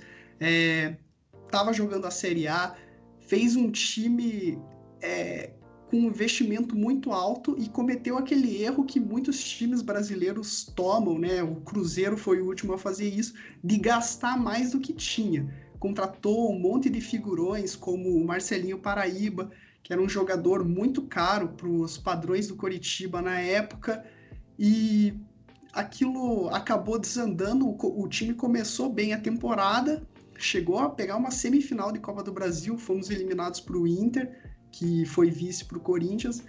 estava 1.45 1.71
é, 1.71 1.75
jogando 1.75 2.07
a 2.07 2.11
Série 2.11 2.47
A, 2.47 2.77
fez 3.21 3.57
um 3.57 3.71
time 3.71 4.59
é, 5.01 5.51
com 5.97 6.03
um 6.03 6.09
investimento 6.09 6.77
muito 6.77 7.11
alto 7.11 7.57
e 7.59 7.71
cometeu 7.71 8.19
aquele 8.19 8.63
erro 8.63 8.85
que 8.85 9.01
muitos 9.01 9.43
times 9.43 9.81
brasileiros 9.81 10.67
tomam, 10.77 11.19
né? 11.19 11.43
O 11.43 11.57
Cruzeiro 11.57 12.19
foi 12.19 12.41
o 12.41 12.47
último 12.47 12.75
a 12.75 12.79
fazer 12.79 13.09
isso, 13.09 13.33
de 13.65 13.79
gastar 13.79 14.39
mais 14.39 14.73
do 14.73 14.81
que 14.81 14.93
tinha. 14.93 15.49
Contratou 15.79 16.53
um 16.53 16.59
monte 16.59 16.91
de 16.91 17.01
figurões, 17.01 17.75
como 17.75 18.11
o 18.11 18.27
Marcelinho 18.27 18.79
Paraíba, 18.79 19.51
que 19.83 19.91
era 19.91 20.03
um 20.03 20.09
jogador 20.09 20.67
muito 20.67 21.01
caro 21.01 21.49
para 21.49 21.69
os 21.69 21.97
padrões 21.97 22.47
do 22.47 22.57
Coritiba 22.57 23.23
na 23.23 23.41
época, 23.41 24.05
e 24.59 25.15
aquilo 25.73 26.51
acabou 26.51 26.99
desandando. 26.99 27.75
O 27.83 28.07
time 28.07 28.35
começou 28.35 28.93
bem 28.93 29.15
a 29.15 29.21
temporada, 29.21 30.07
chegou 30.37 30.79
a 30.79 30.91
pegar 30.91 31.17
uma 31.17 31.31
semifinal 31.31 31.91
de 31.91 32.01
Copa 32.01 32.23
do 32.23 32.33
Brasil, 32.33 32.77
fomos 32.77 33.09
eliminados 33.09 33.61
para 33.61 33.79
o 33.79 33.87
Inter 33.87 34.56
que 34.77 35.07
foi 35.07 35.31
vice 35.31 35.65
para 35.65 35.79
o 35.79 35.81
Corinthians, 35.81 36.43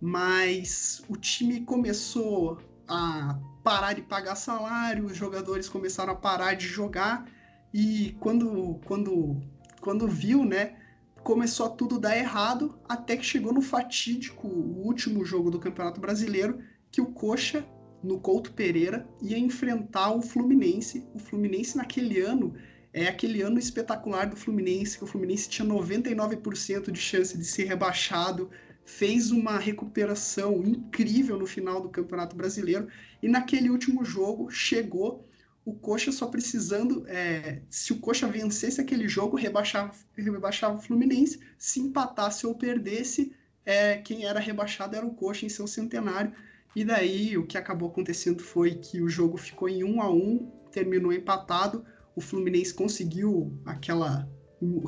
mas 0.00 1.02
o 1.06 1.16
time 1.16 1.60
começou 1.60 2.58
a 2.88 3.38
parar 3.62 3.92
de 3.92 4.02
pagar 4.02 4.36
salário, 4.36 5.04
os 5.04 5.16
jogadores 5.16 5.68
começaram 5.68 6.14
a 6.14 6.16
parar 6.16 6.54
de 6.54 6.66
jogar 6.66 7.26
e 7.72 8.16
quando 8.20 8.80
quando 8.86 9.36
quando 9.82 10.08
viu, 10.08 10.46
né, 10.46 10.76
começou 11.22 11.66
a 11.66 11.68
tudo 11.68 11.98
dar 11.98 12.16
errado 12.16 12.78
até 12.88 13.18
que 13.18 13.24
chegou 13.24 13.52
no 13.52 13.60
fatídico 13.60 14.48
último 14.48 15.22
jogo 15.22 15.50
do 15.50 15.58
Campeonato 15.58 16.00
Brasileiro 16.00 16.60
que 16.90 17.02
o 17.02 17.06
Coxa 17.06 17.66
no 18.02 18.18
Couto 18.18 18.52
Pereira 18.52 19.06
ia 19.20 19.38
enfrentar 19.38 20.10
o 20.10 20.22
Fluminense. 20.22 21.06
O 21.14 21.18
Fluminense 21.18 21.76
naquele 21.76 22.20
ano 22.20 22.54
é 22.94 23.08
aquele 23.08 23.42
ano 23.42 23.58
espetacular 23.58 24.26
do 24.26 24.36
Fluminense, 24.36 24.96
que 24.96 25.02
o 25.02 25.06
Fluminense 25.06 25.48
tinha 25.48 25.66
99% 25.66 26.92
de 26.92 27.00
chance 27.00 27.36
de 27.36 27.44
ser 27.44 27.64
rebaixado, 27.64 28.48
fez 28.84 29.32
uma 29.32 29.58
recuperação 29.58 30.62
incrível 30.64 31.36
no 31.36 31.46
final 31.46 31.80
do 31.80 31.88
Campeonato 31.88 32.36
Brasileiro 32.36 32.86
e 33.20 33.28
naquele 33.28 33.68
último 33.68 34.04
jogo 34.04 34.48
chegou 34.48 35.28
o 35.64 35.74
Coxa 35.74 36.12
só 36.12 36.26
precisando, 36.26 37.04
é, 37.08 37.62
se 37.68 37.92
o 37.92 37.98
Coxa 37.98 38.28
vencesse 38.28 38.80
aquele 38.80 39.08
jogo, 39.08 39.36
rebaixava, 39.36 39.92
rebaixava 40.16 40.76
o 40.76 40.80
Fluminense, 40.80 41.40
se 41.58 41.80
empatasse 41.80 42.46
ou 42.46 42.54
perdesse, 42.54 43.32
é, 43.66 43.96
quem 43.96 44.24
era 44.24 44.38
rebaixado 44.38 44.94
era 44.94 45.06
o 45.06 45.14
Coxa 45.14 45.46
em 45.46 45.48
seu 45.48 45.66
centenário. 45.66 46.32
E 46.76 46.84
daí 46.84 47.38
o 47.38 47.46
que 47.46 47.56
acabou 47.56 47.88
acontecendo 47.88 48.42
foi 48.42 48.74
que 48.74 49.00
o 49.00 49.08
jogo 49.08 49.38
ficou 49.38 49.68
em 49.68 49.82
um 49.82 50.02
a 50.02 50.10
um, 50.12 50.50
terminou 50.70 51.12
empatado 51.12 51.84
o 52.16 52.20
Fluminense 52.20 52.72
conseguiu 52.72 53.52
aquela 53.64 54.28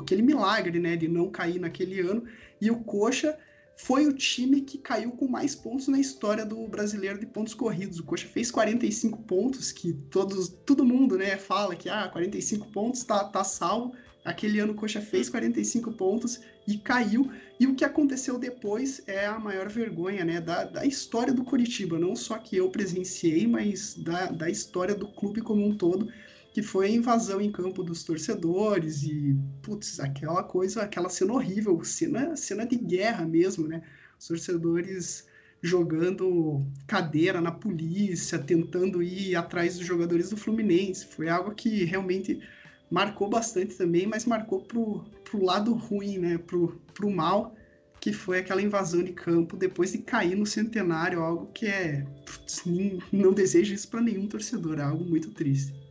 aquele 0.01 0.23
milagre, 0.23 0.79
né, 0.79 0.95
de 0.95 1.07
não 1.07 1.29
cair 1.29 1.59
naquele 1.59 1.99
ano, 1.99 2.23
e 2.59 2.71
o 2.71 2.77
Coxa 2.83 3.37
foi 3.77 4.07
o 4.07 4.13
time 4.13 4.61
que 4.61 4.79
caiu 4.79 5.11
com 5.11 5.27
mais 5.27 5.55
pontos 5.55 5.87
na 5.87 5.99
história 5.99 6.43
do 6.43 6.67
brasileiro 6.67 7.19
de 7.19 7.27
pontos 7.27 7.53
corridos. 7.53 7.99
O 7.99 8.03
Coxa 8.03 8.27
fez 8.27 8.49
45 8.49 9.21
pontos, 9.23 9.71
que 9.71 9.93
todos, 10.09 10.49
todo 10.65 10.83
mundo 10.83 11.15
né, 11.15 11.37
fala 11.37 11.75
que 11.75 11.87
ah, 11.87 12.09
45 12.09 12.67
pontos 12.71 13.03
tá, 13.03 13.23
tá 13.25 13.43
salvo. 13.43 13.93
Aquele 14.25 14.59
ano 14.59 14.73
o 14.73 14.75
Coxa 14.75 14.99
fez 14.99 15.29
45 15.29 15.91
pontos 15.93 16.41
e 16.67 16.77
caiu. 16.77 17.31
E 17.59 17.67
o 17.67 17.75
que 17.75 17.85
aconteceu 17.85 18.39
depois 18.39 19.03
é 19.05 19.27
a 19.27 19.39
maior 19.39 19.69
vergonha 19.69 20.25
né, 20.25 20.41
da, 20.41 20.63
da 20.63 20.83
história 20.83 21.31
do 21.31 21.43
Curitiba. 21.43 21.99
Não 21.99 22.15
só 22.15 22.37
que 22.39 22.57
eu 22.57 22.69
presenciei, 22.69 23.45
mas 23.45 23.93
da, 23.93 24.25
da 24.25 24.49
história 24.49 24.95
do 24.95 25.07
clube 25.07 25.39
como 25.41 25.63
um 25.63 25.77
todo 25.77 26.09
que 26.57 26.63
foi 26.63 26.87
a 26.87 26.89
invasão 26.89 27.39
em 27.39 27.51
campo 27.51 27.83
dos 27.83 28.03
torcedores 28.03 29.03
e, 29.03 29.37
putz, 29.61 29.99
aquela 29.99 30.41
coisa, 30.41 30.81
aquela 30.81 31.07
cena 31.07 31.33
horrível, 31.33 31.83
cena, 31.83 32.35
cena 32.35 32.65
de 32.65 32.75
guerra 32.75 33.27
mesmo, 33.27 33.67
né? 33.67 33.83
Os 34.19 34.27
torcedores 34.27 35.27
jogando 35.61 36.65
cadeira 36.87 37.39
na 37.39 37.51
polícia, 37.51 38.39
tentando 38.39 39.03
ir 39.03 39.35
atrás 39.35 39.77
dos 39.77 39.85
jogadores 39.85 40.31
do 40.31 40.37
Fluminense. 40.37 41.05
Foi 41.05 41.29
algo 41.29 41.53
que 41.53 41.83
realmente 41.83 42.41
marcou 42.89 43.29
bastante 43.29 43.75
também, 43.75 44.07
mas 44.07 44.25
marcou 44.25 44.61
pro, 44.61 45.05
pro 45.25 45.45
lado 45.45 45.75
ruim, 45.75 46.17
né? 46.17 46.39
Pro, 46.39 46.81
pro 46.91 47.11
mal, 47.11 47.55
que 48.01 48.11
foi 48.11 48.39
aquela 48.39 48.63
invasão 48.63 49.03
de 49.03 49.13
campo 49.13 49.55
depois 49.55 49.91
de 49.91 49.99
cair 49.99 50.35
no 50.35 50.47
centenário, 50.47 51.21
algo 51.21 51.51
que 51.53 51.67
é. 51.67 52.03
Putz, 52.25 52.63
não 53.13 53.31
desejo 53.31 53.75
isso 53.75 53.87
para 53.87 54.01
nenhum 54.01 54.27
torcedor, 54.27 54.79
é 54.79 54.81
algo 54.81 55.05
muito 55.05 55.29
triste. 55.29 55.85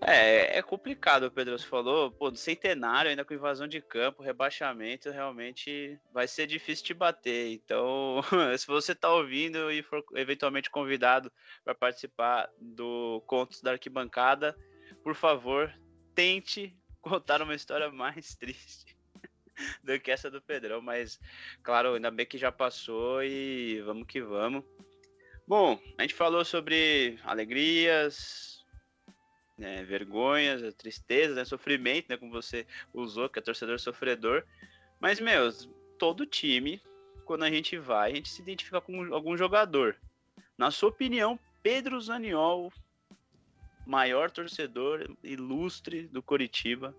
É, 0.00 0.58
é 0.58 0.62
complicado, 0.62 1.30
Pedro. 1.30 1.58
Você 1.58 1.66
falou, 1.66 2.10
pô, 2.10 2.34
centenário, 2.34 3.10
ainda 3.10 3.24
com 3.24 3.34
invasão 3.34 3.66
de 3.66 3.80
campo, 3.80 4.22
rebaixamento, 4.22 5.10
realmente 5.10 5.98
vai 6.12 6.28
ser 6.28 6.46
difícil 6.46 6.84
te 6.84 6.94
bater. 6.94 7.52
Então, 7.52 8.20
se 8.56 8.66
você 8.66 8.94
tá 8.94 9.12
ouvindo 9.12 9.70
e 9.70 9.82
for 9.82 10.04
eventualmente 10.14 10.70
convidado 10.70 11.32
para 11.64 11.74
participar 11.74 12.48
do 12.60 13.22
Contos 13.26 13.60
da 13.60 13.72
Arquibancada, 13.72 14.56
por 15.02 15.14
favor, 15.14 15.72
tente 16.14 16.76
contar 17.02 17.42
uma 17.42 17.54
história 17.54 17.90
mais 17.90 18.36
triste 18.36 18.96
do 19.82 19.98
que 19.98 20.12
essa 20.12 20.30
do 20.30 20.40
Pedrão. 20.40 20.80
Mas, 20.80 21.18
claro, 21.62 21.94
ainda 21.94 22.10
bem 22.10 22.24
que 22.24 22.38
já 22.38 22.52
passou 22.52 23.22
e 23.24 23.80
vamos 23.82 24.06
que 24.06 24.20
vamos. 24.22 24.62
Bom, 25.46 25.80
a 25.96 26.02
gente 26.02 26.14
falou 26.14 26.44
sobre 26.44 27.18
alegrias, 27.24 28.57
né, 29.58 29.82
vergonhas, 29.82 30.74
tristezas, 30.74 31.36
né, 31.36 31.44
sofrimento, 31.44 32.08
né, 32.08 32.16
como 32.16 32.30
você 32.30 32.66
usou, 32.94 33.28
que 33.28 33.38
é 33.38 33.42
torcedor 33.42 33.80
sofredor. 33.80 34.44
Mas, 35.00 35.18
meu, 35.20 35.50
todo 35.98 36.24
time, 36.24 36.80
quando 37.24 37.42
a 37.42 37.50
gente 37.50 37.76
vai, 37.76 38.12
a 38.12 38.14
gente 38.14 38.28
se 38.28 38.40
identifica 38.40 38.80
com 38.80 39.12
algum 39.12 39.36
jogador. 39.36 39.96
Na 40.56 40.70
sua 40.70 40.88
opinião, 40.88 41.38
Pedro 41.62 42.00
Zaniol, 42.00 42.72
maior 43.86 44.30
torcedor 44.30 45.16
ilustre 45.22 46.06
do 46.08 46.22
Coritiba, 46.22 46.94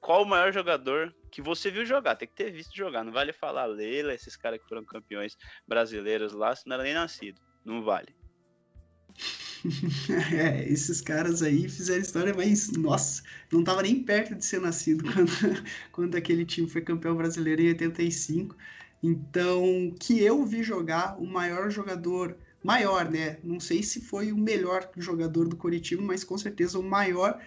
qual 0.00 0.22
o 0.22 0.26
maior 0.26 0.52
jogador 0.52 1.14
que 1.30 1.42
você 1.42 1.70
viu 1.70 1.84
jogar? 1.84 2.16
Tem 2.16 2.28
que 2.28 2.34
ter 2.34 2.50
visto 2.50 2.76
jogar. 2.76 3.02
Não 3.02 3.12
vale 3.12 3.32
falar 3.32 3.64
Leila, 3.64 4.14
esses 4.14 4.36
caras 4.36 4.60
que 4.60 4.68
foram 4.68 4.84
campeões 4.84 5.36
brasileiros 5.66 6.32
lá, 6.32 6.54
se 6.54 6.66
não 6.66 6.74
era 6.74 6.84
nem 6.84 6.94
nascido. 6.94 7.40
Não 7.64 7.82
vale. 7.82 8.14
é, 10.32 10.68
esses 10.68 11.00
caras 11.00 11.42
aí 11.42 11.68
fizeram 11.68 12.02
história, 12.02 12.34
mas 12.34 12.70
nossa, 12.72 13.22
não 13.50 13.62
tava 13.64 13.82
nem 13.82 14.02
perto 14.02 14.34
de 14.34 14.44
ser 14.44 14.60
nascido 14.60 15.04
quando, 15.12 15.30
quando 15.92 16.16
aquele 16.16 16.44
time 16.44 16.68
foi 16.68 16.82
campeão 16.82 17.16
brasileiro 17.16 17.62
em 17.62 17.68
85. 17.68 18.56
Então, 19.02 19.94
que 20.00 20.20
eu 20.22 20.44
vi 20.44 20.62
jogar 20.62 21.20
o 21.20 21.26
maior 21.26 21.70
jogador, 21.70 22.36
maior, 22.62 23.10
né? 23.10 23.38
Não 23.44 23.60
sei 23.60 23.82
se 23.82 24.00
foi 24.00 24.32
o 24.32 24.38
melhor 24.38 24.90
jogador 24.96 25.48
do 25.48 25.56
Coritiba, 25.56 26.02
mas 26.02 26.24
com 26.24 26.36
certeza 26.36 26.78
o 26.78 26.82
maior 26.82 27.40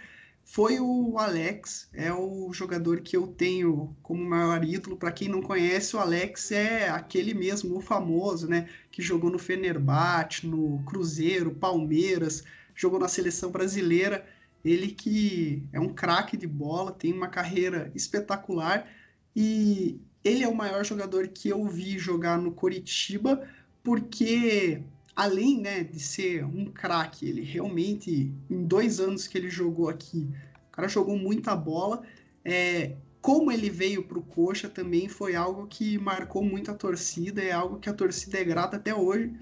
foi 0.51 0.79
o 0.79 1.19
Alex, 1.19 1.87
é 1.93 2.11
o 2.11 2.51
jogador 2.51 3.01
que 3.01 3.15
eu 3.15 3.27
tenho 3.27 3.95
como 4.01 4.25
maior 4.25 4.63
ídolo. 4.63 4.97
Para 4.97 5.11
quem 5.11 5.27
não 5.27 5.43
conhece, 5.43 5.95
o 5.95 5.99
Alex 5.99 6.51
é 6.51 6.89
aquele 6.89 7.35
mesmo, 7.35 7.77
o 7.77 7.81
famoso, 7.81 8.47
né? 8.47 8.67
Que 8.89 8.99
jogou 8.99 9.29
no 9.29 9.37
Fenerbahçe, 9.37 10.47
no 10.47 10.81
Cruzeiro, 10.85 11.53
Palmeiras, 11.53 12.43
jogou 12.73 12.99
na 12.99 13.07
seleção 13.07 13.51
brasileira. 13.51 14.25
Ele 14.65 14.87
que 14.87 15.63
é 15.71 15.79
um 15.79 15.93
craque 15.93 16.35
de 16.35 16.47
bola, 16.47 16.91
tem 16.91 17.13
uma 17.13 17.27
carreira 17.27 17.91
espetacular 17.93 18.87
e 19.35 20.01
ele 20.23 20.43
é 20.43 20.47
o 20.47 20.55
maior 20.55 20.83
jogador 20.83 21.27
que 21.27 21.49
eu 21.49 21.63
vi 21.67 21.99
jogar 21.99 22.39
no 22.39 22.51
Coritiba, 22.51 23.47
porque 23.83 24.81
além 25.19 25.59
né, 25.59 25.83
de 25.83 25.99
ser 25.99 26.45
um 26.45 26.63
craque, 26.63 27.27
ele 27.27 27.41
realmente, 27.41 28.33
em 28.49 28.63
dois 28.63 29.01
anos 29.01 29.27
que 29.27 29.37
ele 29.37 29.49
jogou 29.49 29.89
aqui, 29.89 30.29
o 30.69 30.71
cara 30.71 30.87
jogou 30.87 31.17
muita 31.17 31.53
bola. 31.57 32.03
É, 32.45 32.95
como 33.19 33.51
ele 33.51 33.69
veio 33.69 34.01
para 34.01 34.17
o 34.17 34.21
Coxa 34.23 34.69
também 34.69 35.09
foi 35.09 35.35
algo 35.35 35.67
que 35.67 35.97
marcou 35.97 36.41
muito 36.41 36.71
a 36.71 36.73
torcida, 36.73 37.41
é 37.41 37.51
algo 37.51 37.79
que 37.79 37.89
a 37.89 37.93
torcida 37.93 38.37
é 38.37 38.45
grata 38.45 38.77
até 38.77 38.95
hoje, 38.95 39.33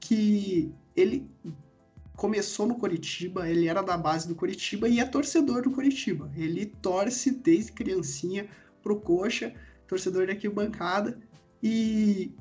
que 0.00 0.72
ele 0.96 1.28
começou 2.16 2.66
no 2.66 2.76
Coritiba, 2.76 3.50
ele 3.50 3.68
era 3.68 3.82
da 3.82 3.98
base 3.98 4.26
do 4.26 4.34
Coritiba 4.34 4.88
e 4.88 4.98
é 4.98 5.04
torcedor 5.04 5.60
do 5.60 5.70
Coritiba. 5.70 6.32
Ele 6.34 6.64
torce 6.64 7.32
desde 7.32 7.72
criancinha 7.72 8.48
pro 8.82 8.98
Coxa, 8.98 9.52
torcedor 9.86 10.24
de 10.24 10.32
arquibancada, 10.32 11.18
e 11.62 12.32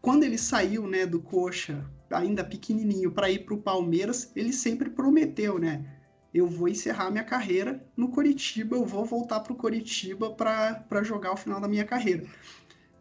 quando 0.00 0.24
ele 0.24 0.36
saiu 0.36 0.88
né, 0.88 1.06
do 1.06 1.20
Coxa 1.20 1.88
ainda 2.12 2.44
pequenininho 2.44 3.10
para 3.10 3.30
ir 3.30 3.44
para 3.44 3.54
o 3.54 3.58
Palmeiras, 3.58 4.30
ele 4.34 4.52
sempre 4.52 4.90
prometeu, 4.90 5.58
né? 5.58 5.84
Eu 6.32 6.46
vou 6.46 6.68
encerrar 6.68 7.10
minha 7.10 7.24
carreira 7.24 7.84
no 7.96 8.08
Coritiba, 8.08 8.76
eu 8.76 8.84
vou 8.84 9.04
voltar 9.04 9.40
para 9.40 9.52
o 9.52 9.56
Coritiba 9.56 10.30
para 10.30 11.02
jogar 11.02 11.32
o 11.32 11.36
final 11.36 11.60
da 11.60 11.68
minha 11.68 11.84
carreira. 11.84 12.24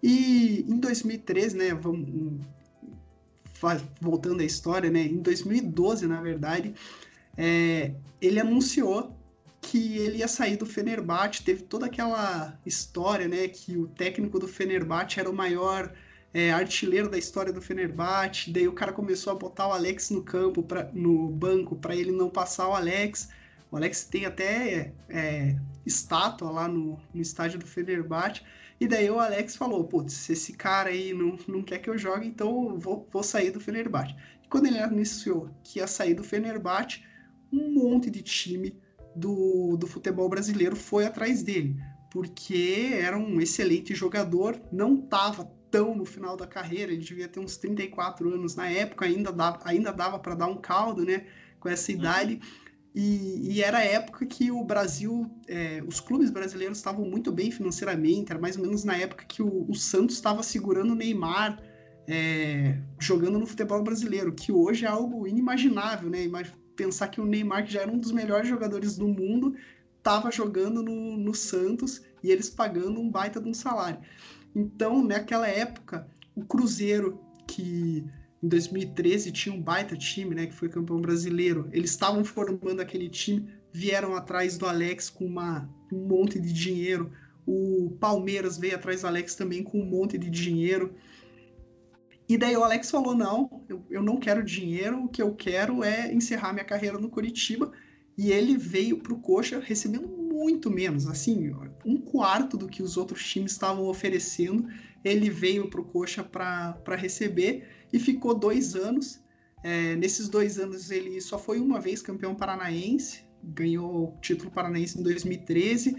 E 0.03 0.65
em 0.67 0.77
2013, 0.77 1.55
né, 1.55 1.73
vamos, 1.73 2.41
voltando 4.01 4.41
à 4.41 4.43
história, 4.43 4.89
né, 4.89 5.03
em 5.03 5.17
2012, 5.17 6.07
na 6.07 6.19
verdade, 6.19 6.73
é, 7.37 7.93
ele 8.19 8.39
anunciou 8.39 9.15
que 9.61 9.97
ele 9.97 10.17
ia 10.17 10.27
sair 10.27 10.57
do 10.57 10.65
Fenerbahçe, 10.65 11.43
teve 11.43 11.61
toda 11.63 11.85
aquela 11.85 12.59
história, 12.65 13.27
né, 13.27 13.47
que 13.47 13.77
o 13.77 13.87
técnico 13.87 14.39
do 14.39 14.47
Fenerbahçe 14.47 15.19
era 15.19 15.29
o 15.29 15.33
maior 15.33 15.93
é, 16.33 16.51
artilheiro 16.51 17.09
da 17.09 17.17
história 17.17 17.51
do 17.51 17.61
Fenerbahçe, 17.61 18.51
daí 18.51 18.67
o 18.67 18.73
cara 18.73 18.93
começou 18.93 19.33
a 19.33 19.35
botar 19.35 19.67
o 19.67 19.73
Alex 19.73 20.09
no 20.09 20.23
campo, 20.23 20.63
pra, 20.63 20.89
no 20.93 21.29
banco, 21.29 21.75
para 21.75 21.95
ele 21.95 22.11
não 22.11 22.29
passar 22.29 22.69
o 22.69 22.73
Alex. 22.73 23.29
O 23.69 23.75
Alex 23.75 24.05
tem 24.05 24.25
até 24.25 24.93
é, 25.09 25.55
estátua 25.85 26.49
lá 26.49 26.67
no, 26.67 26.99
no 27.13 27.21
estádio 27.21 27.59
do 27.59 27.67
Fenerbahçe. 27.67 28.41
E 28.79 28.87
daí 28.87 29.09
o 29.09 29.19
Alex 29.19 29.55
falou, 29.55 29.83
putz, 29.83 30.13
se 30.13 30.33
esse 30.33 30.53
cara 30.53 30.89
aí 30.89 31.13
não, 31.13 31.37
não 31.47 31.61
quer 31.61 31.79
que 31.79 31.89
eu 31.89 31.97
jogue, 31.97 32.27
então 32.27 32.69
eu 32.69 32.79
vou, 32.79 33.07
vou 33.11 33.23
sair 33.23 33.51
do 33.51 33.59
Fenerbahçe. 33.59 34.15
E 34.43 34.47
quando 34.47 34.67
ele 34.67 34.79
anunciou 34.79 35.49
que 35.63 35.79
ia 35.79 35.87
sair 35.87 36.13
do 36.13 36.23
Fenerbahçe, 36.23 37.03
um 37.51 37.73
monte 37.73 38.09
de 38.09 38.21
time 38.21 38.79
do, 39.15 39.75
do 39.77 39.85
futebol 39.85 40.29
brasileiro 40.29 40.75
foi 40.75 41.05
atrás 41.05 41.43
dele, 41.43 41.75
porque 42.09 42.91
era 42.93 43.17
um 43.17 43.41
excelente 43.41 43.93
jogador, 43.93 44.59
não 44.71 44.95
estava 44.95 45.51
tão 45.71 45.95
no 45.95 46.05
final 46.05 46.35
da 46.35 46.45
carreira, 46.45 46.91
ele 46.91 47.01
devia 47.01 47.27
ter 47.27 47.39
uns 47.39 47.57
34 47.57 48.29
anos 48.29 48.55
na 48.55 48.69
época, 48.69 49.05
ainda 49.05 49.31
dava, 49.31 49.59
ainda 49.63 49.91
dava 49.91 50.19
para 50.19 50.35
dar 50.35 50.47
um 50.47 50.57
caldo, 50.57 51.05
né, 51.05 51.25
com 51.59 51.69
essa 51.69 51.91
uhum. 51.91 51.97
idade. 51.97 52.33
Uhum. 52.33 52.71
E, 52.93 53.53
e, 53.53 53.63
era 53.63 53.77
a 53.77 53.83
época 53.83 54.25
que 54.25 54.51
o 54.51 54.61
Brasil, 54.65 55.31
é, 55.47 55.81
os 55.87 56.01
clubes 56.01 56.29
brasileiros 56.29 56.77
estavam 56.77 57.05
muito 57.05 57.31
bem 57.31 57.49
financeiramente, 57.49 58.33
era 58.33 58.39
mais 58.39 58.57
ou 58.57 58.63
menos 58.63 58.83
na 58.83 58.97
época 58.97 59.23
que 59.25 59.41
o, 59.41 59.65
o 59.69 59.73
Santos 59.73 60.15
estava 60.15 60.43
segurando 60.43 60.91
o 60.91 60.95
Neymar 60.95 61.57
é, 62.07 62.77
jogando 62.99 63.39
no 63.39 63.45
futebol 63.45 63.81
brasileiro, 63.81 64.33
que 64.33 64.51
hoje 64.51 64.85
é 64.85 64.89
algo 64.89 65.25
inimaginável, 65.25 66.09
né? 66.09 66.29
Pensar 66.75 67.07
que 67.07 67.21
o 67.21 67.25
Neymar, 67.25 67.65
que 67.65 67.71
já 67.71 67.81
era 67.81 67.91
um 67.91 67.97
dos 67.97 68.11
melhores 68.11 68.49
jogadores 68.49 68.97
do 68.97 69.07
mundo, 69.07 69.55
estava 69.97 70.31
jogando 70.31 70.81
no, 70.81 71.15
no 71.15 71.33
Santos 71.33 72.01
e 72.23 72.31
eles 72.31 72.49
pagando 72.49 72.99
um 72.99 73.09
baita 73.09 73.39
de 73.39 73.47
um 73.47 73.53
salário. 73.53 73.99
Então, 74.55 75.03
naquela 75.03 75.47
época, 75.47 76.07
o 76.35 76.43
Cruzeiro, 76.43 77.19
que 77.47 78.05
em 78.41 78.47
2013 78.47 79.31
tinha 79.31 79.55
um 79.55 79.61
baita 79.61 79.95
time, 79.95 80.33
né, 80.35 80.47
que 80.47 80.53
foi 80.53 80.67
campeão 80.67 80.99
brasileiro, 80.99 81.69
eles 81.71 81.91
estavam 81.91 82.23
formando 82.23 82.81
aquele 82.81 83.07
time, 83.09 83.47
vieram 83.71 84.15
atrás 84.15 84.57
do 84.57 84.65
Alex 84.65 85.09
com 85.09 85.25
uma, 85.25 85.69
um 85.91 86.07
monte 86.07 86.39
de 86.39 86.51
dinheiro. 86.51 87.11
O 87.45 87.95
Palmeiras 87.99 88.57
veio 88.57 88.75
atrás 88.75 89.01
do 89.01 89.07
Alex 89.07 89.35
também 89.35 89.63
com 89.63 89.79
um 89.79 89.85
monte 89.85 90.17
de 90.17 90.29
dinheiro. 90.29 90.95
E 92.27 92.37
daí 92.37 92.55
o 92.55 92.63
Alex 92.63 92.89
falou: 92.89 93.15
não, 93.15 93.63
eu, 93.67 93.85
eu 93.89 94.01
não 94.01 94.17
quero 94.17 94.43
dinheiro, 94.43 95.03
o 95.03 95.09
que 95.09 95.21
eu 95.21 95.33
quero 95.33 95.83
é 95.83 96.13
encerrar 96.13 96.53
minha 96.53 96.65
carreira 96.65 96.97
no 96.97 97.09
Curitiba. 97.09 97.71
E 98.17 98.31
ele 98.31 98.57
veio 98.57 98.97
para 98.97 99.13
o 99.13 99.19
Coxa 99.19 99.59
recebendo 99.59 100.07
muito 100.07 100.69
menos, 100.69 101.07
assim, 101.07 101.51
um 101.85 101.97
quarto 101.97 102.57
do 102.57 102.67
que 102.67 102.83
os 102.83 102.97
outros 102.97 103.27
times 103.27 103.51
estavam 103.51 103.85
oferecendo. 103.85 104.67
ele 105.03 105.29
veio 105.29 105.69
para 105.69 105.81
o 105.81 105.85
Coxa 105.85 106.23
para 106.23 106.95
receber 106.95 107.67
e 107.91 107.99
ficou 107.99 108.33
dois 108.33 108.75
anos. 108.75 109.21
É, 109.63 109.95
nesses 109.95 110.27
dois 110.27 110.57
anos 110.57 110.89
ele 110.89 111.19
só 111.21 111.37
foi 111.37 111.59
uma 111.59 111.79
vez 111.79 112.01
campeão 112.01 112.35
paranaense, 112.35 113.23
ganhou 113.43 114.15
o 114.15 114.19
título 114.19 114.51
paranaense 114.51 114.99
em 114.99 115.03
2013, 115.03 115.95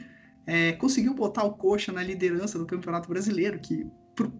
é, 0.47 0.73
conseguiu 0.73 1.15
botar 1.15 1.45
o 1.45 1.55
Coxa 1.55 1.93
na 1.93 2.03
liderança 2.03 2.59
do 2.59 2.67
Campeonato 2.67 3.09
Brasileiro, 3.09 3.61
que 3.61 3.87
pro, 4.15 4.31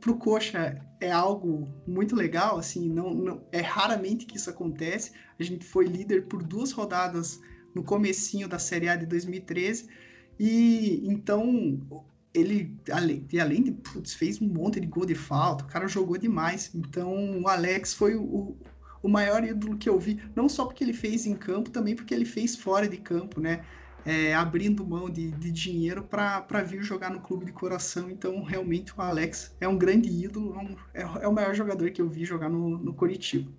pro 0.00 0.16
Coxa 0.16 0.80
é 1.00 1.10
algo 1.10 1.68
muito 1.86 2.14
legal, 2.14 2.58
assim, 2.58 2.88
não, 2.88 3.14
não, 3.14 3.46
é 3.52 3.60
raramente 3.60 4.26
que 4.26 4.36
isso 4.36 4.50
acontece. 4.50 5.12
A 5.38 5.42
gente 5.42 5.64
foi 5.64 5.86
líder 5.86 6.26
por 6.26 6.42
duas 6.42 6.72
rodadas 6.72 7.38
no 7.74 7.82
comecinho 7.82 8.48
da 8.48 8.58
Série 8.58 8.88
A 8.88 8.96
de 8.96 9.06
2013 9.06 9.88
e 10.38 11.02
então 11.04 11.80
ele 12.34 12.76
além, 12.90 13.26
além 13.40 13.62
de 13.62 13.72
putz, 13.72 14.14
fez 14.14 14.40
um 14.40 14.46
monte 14.46 14.80
de 14.80 14.86
gol 14.86 15.04
de 15.04 15.14
falta, 15.14 15.64
o 15.64 15.68
cara 15.68 15.86
jogou 15.86 16.16
demais. 16.18 16.70
Então 16.74 17.40
o 17.40 17.48
Alex 17.48 17.94
foi 17.94 18.14
o, 18.14 18.56
o 19.02 19.08
maior 19.08 19.44
ídolo 19.44 19.76
que 19.76 19.88
eu 19.88 19.98
vi, 19.98 20.20
não 20.34 20.48
só 20.48 20.64
porque 20.64 20.82
ele 20.82 20.94
fez 20.94 21.26
em 21.26 21.34
campo, 21.34 21.70
também 21.70 21.94
porque 21.94 22.14
ele 22.14 22.24
fez 22.24 22.56
fora 22.56 22.88
de 22.88 22.96
campo, 22.96 23.40
né? 23.40 23.62
é, 24.04 24.34
abrindo 24.34 24.86
mão 24.86 25.08
de, 25.08 25.30
de 25.30 25.50
dinheiro 25.50 26.02
para 26.02 26.62
vir 26.62 26.82
jogar 26.82 27.10
no 27.10 27.20
clube 27.20 27.44
de 27.44 27.52
coração. 27.52 28.10
Então, 28.10 28.42
realmente, 28.42 28.92
o 28.96 29.00
Alex 29.00 29.56
é 29.60 29.68
um 29.68 29.78
grande 29.78 30.08
ídolo, 30.08 30.54
é, 30.92 31.02
é, 31.02 31.06
é 31.22 31.28
o 31.28 31.32
maior 31.32 31.54
jogador 31.54 31.90
que 31.90 32.02
eu 32.02 32.08
vi 32.08 32.24
jogar 32.24 32.48
no, 32.48 32.78
no 32.78 32.94
Curitiba. 32.94 33.50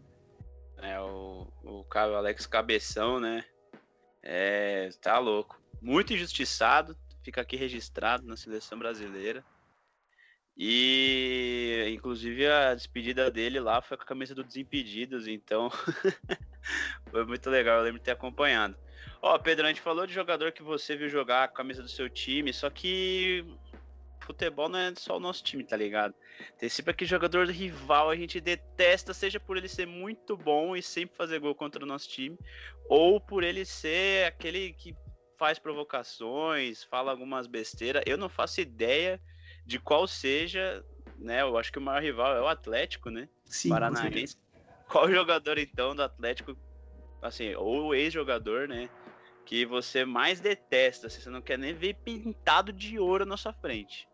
É, 0.81 0.99
o, 0.99 1.47
o 1.63 1.85
Alex 1.93 2.45
Cabeção, 2.45 3.19
né? 3.19 3.43
É, 4.21 4.89
tá 5.01 5.17
louco. 5.17 5.61
Muito 5.83 6.13
injustiçado, 6.13 6.97
fica 7.25 7.41
aqui 7.41 7.57
registrado 7.57 8.25
na 8.25 8.37
seleção 8.37 8.79
brasileira. 8.79 9.43
E 10.55 11.91
inclusive 11.93 12.47
a 12.47 12.73
despedida 12.73 13.29
dele 13.29 13.59
lá 13.59 13.81
foi 13.81 13.97
com 13.97 14.03
a 14.03 14.05
camisa 14.05 14.33
do 14.33 14.45
Desimpedidos, 14.45 15.27
então 15.27 15.69
foi 17.11 17.25
muito 17.25 17.49
legal, 17.49 17.79
eu 17.79 17.83
lembro 17.83 17.99
de 17.99 18.05
ter 18.05 18.11
acompanhado. 18.11 18.77
Ó, 19.21 19.37
Pedro, 19.37 19.65
a 19.65 19.67
gente 19.67 19.81
falou 19.81 20.07
de 20.07 20.13
jogador 20.13 20.53
que 20.53 20.63
você 20.63 20.95
viu 20.95 21.09
jogar 21.09 21.49
com 21.49 21.55
a 21.55 21.57
camisa 21.57 21.81
do 21.81 21.89
seu 21.89 22.09
time, 22.09 22.53
só 22.53 22.69
que 22.69 23.45
futebol 24.21 24.69
não 24.69 24.79
é 24.79 24.93
só 24.95 25.17
o 25.17 25.19
nosso 25.19 25.43
time, 25.43 25.65
tá 25.65 25.75
ligado? 25.75 26.13
Tem 26.57 26.69
sempre 26.69 26.91
aquele 26.91 27.09
jogador 27.09 27.45
rival, 27.49 28.09
a 28.09 28.15
gente 28.15 28.39
detesta, 28.39 29.13
seja 29.13 29.37
por 29.37 29.57
ele 29.57 29.67
ser 29.67 29.85
muito 29.85 30.37
bom 30.37 30.77
e 30.77 30.81
sempre 30.81 31.17
fazer 31.17 31.39
gol 31.39 31.53
contra 31.53 31.83
o 31.83 31.87
nosso 31.87 32.07
time, 32.07 32.39
ou 32.87 33.19
por 33.19 33.43
ele 33.43 33.65
ser 33.65 34.27
aquele 34.27 34.71
que 34.71 34.95
faz 35.43 35.59
provocações, 35.59 36.85
fala 36.85 37.11
algumas 37.11 37.47
besteiras. 37.47 38.01
Eu 38.05 38.17
não 38.17 38.29
faço 38.29 38.61
ideia 38.61 39.19
de 39.65 39.77
qual 39.77 40.07
seja, 40.07 40.81
né? 41.17 41.41
Eu 41.41 41.57
acho 41.57 41.69
que 41.69 41.77
o 41.77 41.81
maior 41.81 42.01
rival 42.01 42.33
é 42.33 42.41
o 42.41 42.47
Atlético, 42.47 43.09
né? 43.09 43.27
Sim, 43.43 43.67
Paranaense. 43.67 44.37
Qual 44.87 45.11
jogador 45.11 45.57
então 45.57 45.93
do 45.93 46.01
Atlético, 46.01 46.55
assim, 47.21 47.53
ou 47.55 47.87
o 47.87 47.93
ex-jogador, 47.93 48.69
né? 48.69 48.89
que 49.45 49.65
você 49.65 50.05
mais 50.05 50.39
detesta, 50.39 51.09
se 51.09 51.21
você 51.21 51.29
não 51.29 51.41
quer 51.41 51.57
nem 51.57 51.73
ver 51.73 51.95
pintado 51.95 52.71
de 52.71 52.97
ouro 52.97 53.25
na 53.25 53.35
sua 53.35 53.51
frente? 53.51 54.07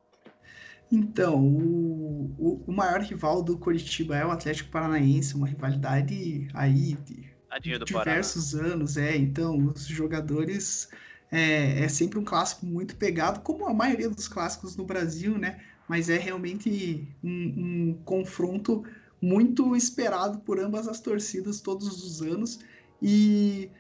Então, 0.91 1.39
o, 1.45 2.33
o, 2.39 2.63
o 2.65 2.71
maior 2.71 3.01
rival 3.01 3.43
do 3.43 3.55
Coritiba 3.55 4.17
é 4.17 4.25
o 4.25 4.31
Atlético 4.31 4.71
Paranaense, 4.71 5.35
uma 5.35 5.45
rivalidade 5.45 6.47
aí 6.55 6.95
de 6.95 7.29
diversos 7.85 8.55
anos, 8.55 8.97
é. 8.97 9.15
Então, 9.15 9.55
os 9.57 9.85
jogadores 9.85 10.89
é, 11.31 11.83
é 11.83 11.87
sempre 11.89 12.19
um 12.19 12.23
clássico 12.23 12.65
muito 12.65 12.95
pegado, 12.95 13.41
como 13.41 13.67
a 13.67 13.73
maioria 13.73 14.09
dos 14.09 14.27
clássicos 14.27 14.75
no 14.75 14.85
Brasil, 14.85 15.37
né? 15.37 15.59
Mas 15.87 16.09
é 16.09 16.17
realmente 16.17 17.07
um, 17.23 17.29
um 17.91 18.01
confronto 18.05 18.83
muito 19.21 19.75
esperado 19.75 20.39
por 20.39 20.59
ambas 20.59 20.87
as 20.87 20.99
torcidas 20.99 21.59
todos 21.59 22.03
os 22.03 22.21
anos. 22.21 22.59
E 23.01 23.71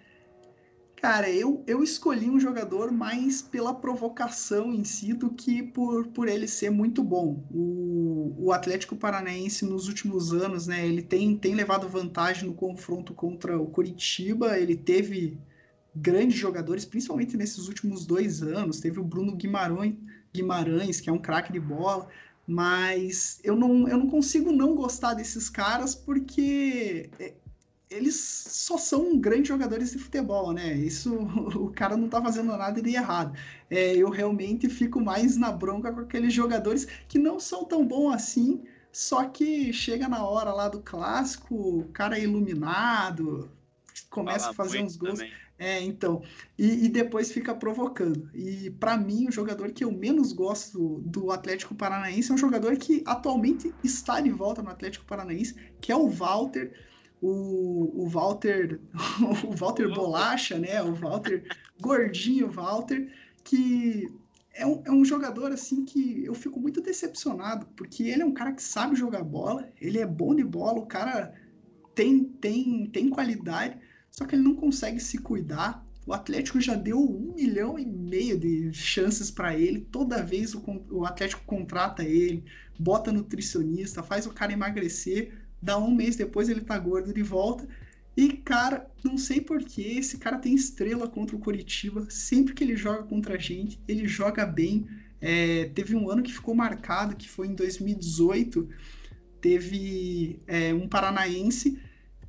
Cara, 1.01 1.29
eu, 1.29 1.63
eu 1.65 1.81
escolhi 1.81 2.29
um 2.29 2.37
jogador 2.37 2.91
mais 2.91 3.41
pela 3.41 3.73
provocação 3.73 4.73
em 4.73 4.83
si 4.83 5.13
do 5.13 5.29
que 5.29 5.63
por, 5.63 6.07
por 6.07 6.27
ele 6.27 6.45
ser 6.45 6.69
muito 6.69 7.01
bom. 7.01 7.41
O, 7.49 8.35
o 8.37 8.51
Atlético 8.51 8.97
Paranaense 8.97 9.65
nos 9.65 9.87
últimos 9.87 10.33
anos, 10.33 10.67
né, 10.67 10.85
ele 10.85 11.01
tem, 11.01 11.37
tem 11.37 11.55
levado 11.55 11.87
vantagem 11.87 12.49
no 12.49 12.53
confronto 12.53 13.13
contra 13.13 13.57
o 13.57 13.67
Curitiba, 13.67 14.59
ele 14.59 14.75
teve 14.75 15.39
grandes 15.95 16.37
jogadores, 16.37 16.85
principalmente 16.85 17.37
nesses 17.37 17.67
últimos 17.67 18.05
dois 18.05 18.41
anos, 18.41 18.79
teve 18.79 18.99
o 18.99 19.03
Bruno 19.03 19.35
Guimarães, 19.35 19.95
Guimarães 20.33 21.01
que 21.01 21.09
é 21.09 21.13
um 21.13 21.19
craque 21.19 21.51
de 21.51 21.59
bola, 21.59 22.07
mas 22.47 23.39
eu 23.43 23.55
não, 23.55 23.87
eu 23.87 23.97
não 23.97 24.09
consigo 24.09 24.51
não 24.51 24.75
gostar 24.75 25.13
desses 25.13 25.49
caras 25.49 25.93
porque 25.93 27.09
é, 27.19 27.33
eles 27.89 28.15
só 28.15 28.77
são 28.77 29.19
grandes 29.19 29.47
jogadores 29.47 29.91
de 29.91 29.97
futebol, 29.97 30.53
né? 30.53 30.73
Isso 30.73 31.13
o 31.55 31.71
cara 31.71 31.97
não 31.97 32.07
tá 32.07 32.21
fazendo 32.21 32.55
nada 32.55 32.81
de 32.81 32.95
errado. 32.95 33.37
É, 33.69 33.95
eu 33.95 34.09
realmente 34.09 34.69
fico 34.69 35.01
mais 35.01 35.35
na 35.37 35.51
bronca 35.51 35.91
com 35.91 36.01
aqueles 36.01 36.33
jogadores 36.33 36.87
que 37.07 37.17
não 37.17 37.39
são 37.39 37.65
tão 37.65 37.85
bons 37.85 38.13
assim, 38.13 38.63
só 38.91 39.25
que 39.25 39.71
chega 39.73 40.07
na 40.07 40.25
hora 40.25 40.51
lá 40.53 40.67
do 40.67 40.81
clássico, 40.81 41.55
o 41.55 41.83
cara 41.93 42.17
é 42.17 42.23
iluminado, 42.23 43.49
começa 44.09 44.45
Fala 44.45 44.51
a 44.51 44.55
fazer 44.55 44.83
uns 44.83 44.95
gols. 44.95 45.19
Também. 45.19 45.33
É, 45.59 45.81
então, 45.81 46.23
e, 46.57 46.85
e, 46.85 46.89
depois 46.89 47.33
fica 47.33 47.53
provocando. 47.53 48.29
E 48.33 48.69
para 48.69 48.95
mim, 48.95 49.27
o 49.27 49.31
jogador 49.31 49.71
que 49.71 49.83
eu 49.83 49.91
menos 49.91 50.31
gosto 50.31 51.01
do 51.05 51.31
Atlético 51.31 51.75
Paranaense 51.75 52.31
é 52.31 52.33
um 52.33 52.37
jogador 52.37 52.77
que 52.77 53.03
atualmente 53.05 53.73
está 53.83 54.21
de 54.21 54.29
volta 54.29 54.61
no 54.61 54.69
Atlético 54.69 55.05
Paranaense, 55.05 55.55
que 55.81 55.91
é 55.91 55.95
o 55.95 56.07
Walter 56.07 56.71
o, 57.21 58.03
o 58.03 58.07
Walter, 58.07 58.79
o 59.43 59.55
Walter 59.55 59.93
Bolacha, 59.93 60.57
né? 60.57 60.81
O 60.81 60.93
Walter 60.93 61.43
gordinho 61.81 62.49
Walter, 62.49 63.11
que 63.43 64.07
é 64.53 64.65
um, 64.65 64.81
é 64.85 64.91
um 64.91 65.05
jogador 65.05 65.51
assim 65.51 65.85
que 65.85 66.23
eu 66.23 66.33
fico 66.33 66.59
muito 66.59 66.81
decepcionado, 66.81 67.67
porque 67.75 68.03
ele 68.03 68.21
é 68.21 68.25
um 68.25 68.33
cara 68.33 68.53
que 68.53 68.63
sabe 68.63 68.95
jogar 68.95 69.23
bola, 69.23 69.69
ele 69.79 69.99
é 69.99 70.05
bom 70.05 70.35
de 70.35 70.43
bola, 70.43 70.79
o 70.79 70.85
cara 70.85 71.33
tem, 71.93 72.23
tem, 72.23 72.87
tem 72.87 73.09
qualidade, 73.09 73.77
só 74.19 74.25
que 74.25 74.35
ele 74.35 74.43
não 74.43 74.55
consegue 74.55 74.99
se 74.99 75.17
cuidar. 75.17 75.87
O 76.05 76.13
Atlético 76.13 76.59
já 76.59 76.75
deu 76.75 76.99
um 76.99 77.33
milhão 77.35 77.79
e 77.79 77.85
meio 77.85 78.37
de 78.37 78.73
chances 78.73 79.31
para 79.31 79.57
ele. 79.57 79.87
Toda 79.91 80.21
vez 80.21 80.53
o, 80.53 80.61
o 80.91 81.05
Atlético 81.05 81.41
contrata 81.45 82.03
ele, 82.03 82.43
bota 82.77 83.13
nutricionista, 83.13 84.03
faz 84.03 84.25
o 84.25 84.33
cara 84.33 84.51
emagrecer 84.51 85.31
Dá 85.61 85.77
um 85.77 85.93
mês 85.93 86.15
depois 86.15 86.47
ele 86.49 86.61
tá 86.61 86.77
gordo 86.77 87.13
de 87.13 87.21
volta. 87.21 87.67
E, 88.15 88.33
cara, 88.33 88.89
não 89.03 89.17
sei 89.17 89.39
porquê, 89.39 89.95
esse 89.97 90.17
cara 90.17 90.37
tem 90.37 90.53
estrela 90.53 91.07
contra 91.07 91.35
o 91.35 91.39
Coritiba. 91.39 92.05
Sempre 92.09 92.53
que 92.53 92.63
ele 92.63 92.75
joga 92.75 93.03
contra 93.03 93.35
a 93.35 93.37
gente, 93.37 93.79
ele 93.87 94.07
joga 94.07 94.45
bem. 94.45 94.85
É, 95.21 95.65
teve 95.75 95.95
um 95.95 96.09
ano 96.09 96.23
que 96.23 96.33
ficou 96.33 96.55
marcado, 96.55 97.15
que 97.15 97.29
foi 97.29 97.47
em 97.47 97.55
2018. 97.55 98.67
Teve 99.41 100.39
é, 100.47 100.73
um 100.73 100.87
paranaense. 100.87 101.79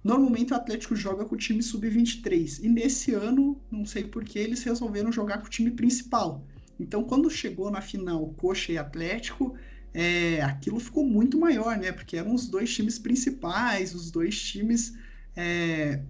Normalmente 0.02 0.52
o 0.52 0.56
Atlético 0.56 0.96
joga 0.96 1.24
com 1.24 1.34
o 1.34 1.38
time 1.38 1.62
sub-23. 1.62 2.60
E 2.62 2.68
nesse 2.68 3.12
ano, 3.12 3.60
não 3.70 3.84
sei 3.84 4.04
porquê, 4.04 4.38
eles 4.38 4.62
resolveram 4.62 5.12
jogar 5.12 5.38
com 5.38 5.46
o 5.46 5.50
time 5.50 5.70
principal. 5.70 6.44
Então, 6.78 7.04
quando 7.04 7.28
chegou 7.30 7.70
na 7.70 7.82
final 7.82 8.26
Coxa 8.38 8.72
e 8.72 8.78
Atlético, 8.78 9.54
é, 9.92 10.40
aquilo 10.40 10.80
ficou 10.80 11.04
muito 11.04 11.38
maior, 11.38 11.76
né? 11.76 11.92
Porque 11.92 12.16
eram 12.16 12.34
os 12.34 12.48
dois 12.48 12.72
times 12.74 12.98
principais, 12.98 13.94
os 13.94 14.10
dois 14.10 14.40
times 14.40 14.94
é, 15.36 16.00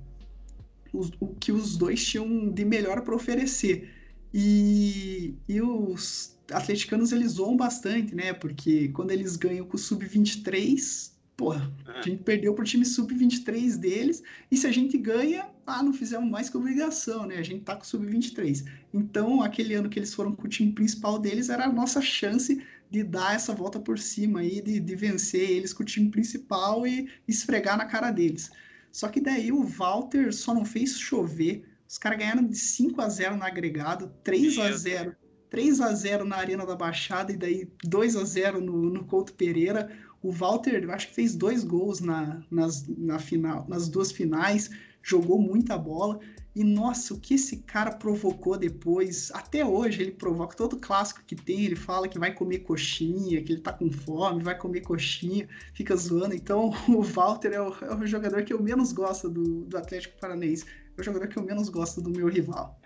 os, 0.93 1.11
o 1.21 1.29
que 1.29 1.53
os 1.53 1.77
dois 1.77 2.05
tinham 2.05 2.51
de 2.51 2.65
melhor 2.65 3.03
para 3.03 3.15
oferecer. 3.15 3.91
E, 4.33 5.35
e 5.49 5.61
os 5.61 6.39
atleticanos 6.53 7.13
eles 7.13 7.33
zoam 7.33 7.57
bastante, 7.57 8.15
né? 8.15 8.33
Porque 8.33 8.89
quando 8.89 9.11
eles 9.11 9.37
ganham 9.37 9.67
com 9.67 9.77
o 9.77 9.79
sub-23, 9.79 11.10
porra, 11.41 11.73
a 11.87 12.03
gente 12.03 12.23
perdeu 12.23 12.53
pro 12.53 12.63
time 12.63 12.85
sub-23 12.85 13.79
deles, 13.79 14.23
e 14.51 14.59
se 14.59 14.67
a 14.67 14.71
gente 14.71 14.99
ganha, 14.99 15.49
ah, 15.67 15.83
não 15.83 15.91
fizemos 15.91 16.31
mais 16.31 16.51
que 16.51 16.57
obrigação, 16.59 17.25
né? 17.25 17.39
A 17.39 17.43
gente 17.43 17.65
tá 17.65 17.75
com 17.75 17.83
o 17.83 17.87
sub-23. 17.87 18.67
Então, 18.93 19.41
aquele 19.41 19.73
ano 19.73 19.89
que 19.89 19.99
eles 19.99 20.13
foram 20.13 20.35
com 20.35 20.47
o 20.47 20.51
time 20.51 20.71
principal 20.71 21.19
deles, 21.19 21.49
era 21.49 21.65
a 21.65 21.73
nossa 21.73 22.03
chance 22.03 22.63
de 22.91 23.03
dar 23.03 23.35
essa 23.35 23.55
volta 23.55 23.81
por 23.81 23.99
cima 23.99 24.41
aí, 24.41 24.61
de, 24.61 24.79
de 24.79 24.95
vencer 24.95 25.49
eles 25.49 25.73
com 25.73 25.83
o 25.83 25.87
time 25.87 26.11
principal 26.11 26.87
e 26.87 27.09
esfregar 27.27 27.79
na 27.79 27.87
cara 27.87 28.11
deles. 28.11 28.51
Só 28.93 29.09
que 29.09 29.19
daí 29.19 29.51
o 29.51 29.65
Walter 29.65 30.35
só 30.35 30.53
não 30.53 30.67
fez 30.67 30.99
chover. 31.01 31.65
Os 31.89 31.97
caras 31.97 32.19
ganharam 32.19 32.47
de 32.47 32.57
5 32.57 33.01
a 33.01 33.09
0 33.09 33.37
no 33.37 33.45
agregado, 33.45 34.13
3 34.23 34.59
a 34.59 34.73
0 34.73 35.17
3 35.49 35.81
a 35.81 35.93
0 35.93 36.25
na 36.25 36.37
Arena 36.37 36.65
da 36.65 36.77
Baixada 36.77 37.33
e 37.33 37.37
daí 37.37 37.69
2 37.83 38.17
a 38.17 38.25
0 38.25 38.61
no, 38.61 38.89
no 38.89 39.05
Couto 39.05 39.35
Pereira. 39.35 39.91
O 40.23 40.31
Walter, 40.31 40.83
eu 40.83 40.91
acho 40.93 41.09
que 41.09 41.15
fez 41.15 41.35
dois 41.35 41.65
gols 41.65 42.01
na, 42.01 42.43
nas, 42.51 42.87
na 42.87 43.19
final, 43.19 43.67
nas 43.69 43.89
duas 43.89 44.13
finais. 44.13 44.71
jogou 45.03 45.41
muita 45.41 45.79
bola. 45.79 46.21
E 46.55 46.65
nossa, 46.65 47.15
o 47.15 47.21
que 47.21 47.35
esse 47.35 47.59
cara 47.59 47.93
provocou 47.93 48.59
depois, 48.59 49.31
até 49.33 49.65
hoje 49.65 50.03
ele 50.03 50.11
provoca 50.11 50.57
todo 50.57 50.77
clássico 50.77 51.23
que 51.25 51.37
tem, 51.37 51.65
ele 51.65 51.77
fala 51.77 52.09
que 52.09 52.19
vai 52.19 52.35
comer 52.35 52.59
coxinha, 52.61 53.41
que 53.43 53.53
ele 53.53 53.63
tá 53.63 53.73
com 53.73 53.91
fome, 53.91 54.43
vai 54.43 54.59
comer 54.59 54.81
coxinha, 54.81 55.49
fica 55.73 55.97
zoando. 55.97 56.35
Então 56.35 56.71
o 56.89 57.03
Walter 57.03 57.53
é 57.53 57.61
o, 57.61 57.73
é 57.83 57.95
o 57.95 58.07
jogador 58.07 58.43
que 58.43 58.53
eu 58.53 58.61
menos 58.61 58.93
gosto 58.93 59.29
do, 59.29 59.65
do 59.65 59.79
Atlético 59.79 60.19
Paranaense, 60.21 60.65
é 60.99 61.01
o 61.01 61.05
jogador 61.05 61.29
que 61.29 61.39
eu 61.39 61.43
menos 61.45 61.69
gosto 61.69 62.01
do 62.01 62.11
meu 62.11 62.29
rival. 62.29 62.79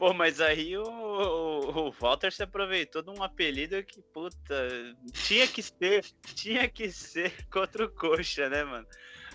Pô, 0.00 0.14
mas 0.14 0.40
aí 0.40 0.78
o, 0.78 0.82
o, 0.82 1.90
Walter 1.90 2.32
se 2.32 2.42
aproveitou 2.42 3.02
de 3.02 3.10
um 3.10 3.22
apelido 3.22 3.84
que, 3.84 4.00
puta, 4.00 4.96
tinha 5.12 5.46
que 5.46 5.62
ser, 5.62 6.02
tinha 6.34 6.66
que 6.66 6.90
ser 6.90 7.30
contra 7.52 7.84
o 7.84 7.90
Coxa, 7.90 8.48
né, 8.48 8.64
mano? 8.64 8.86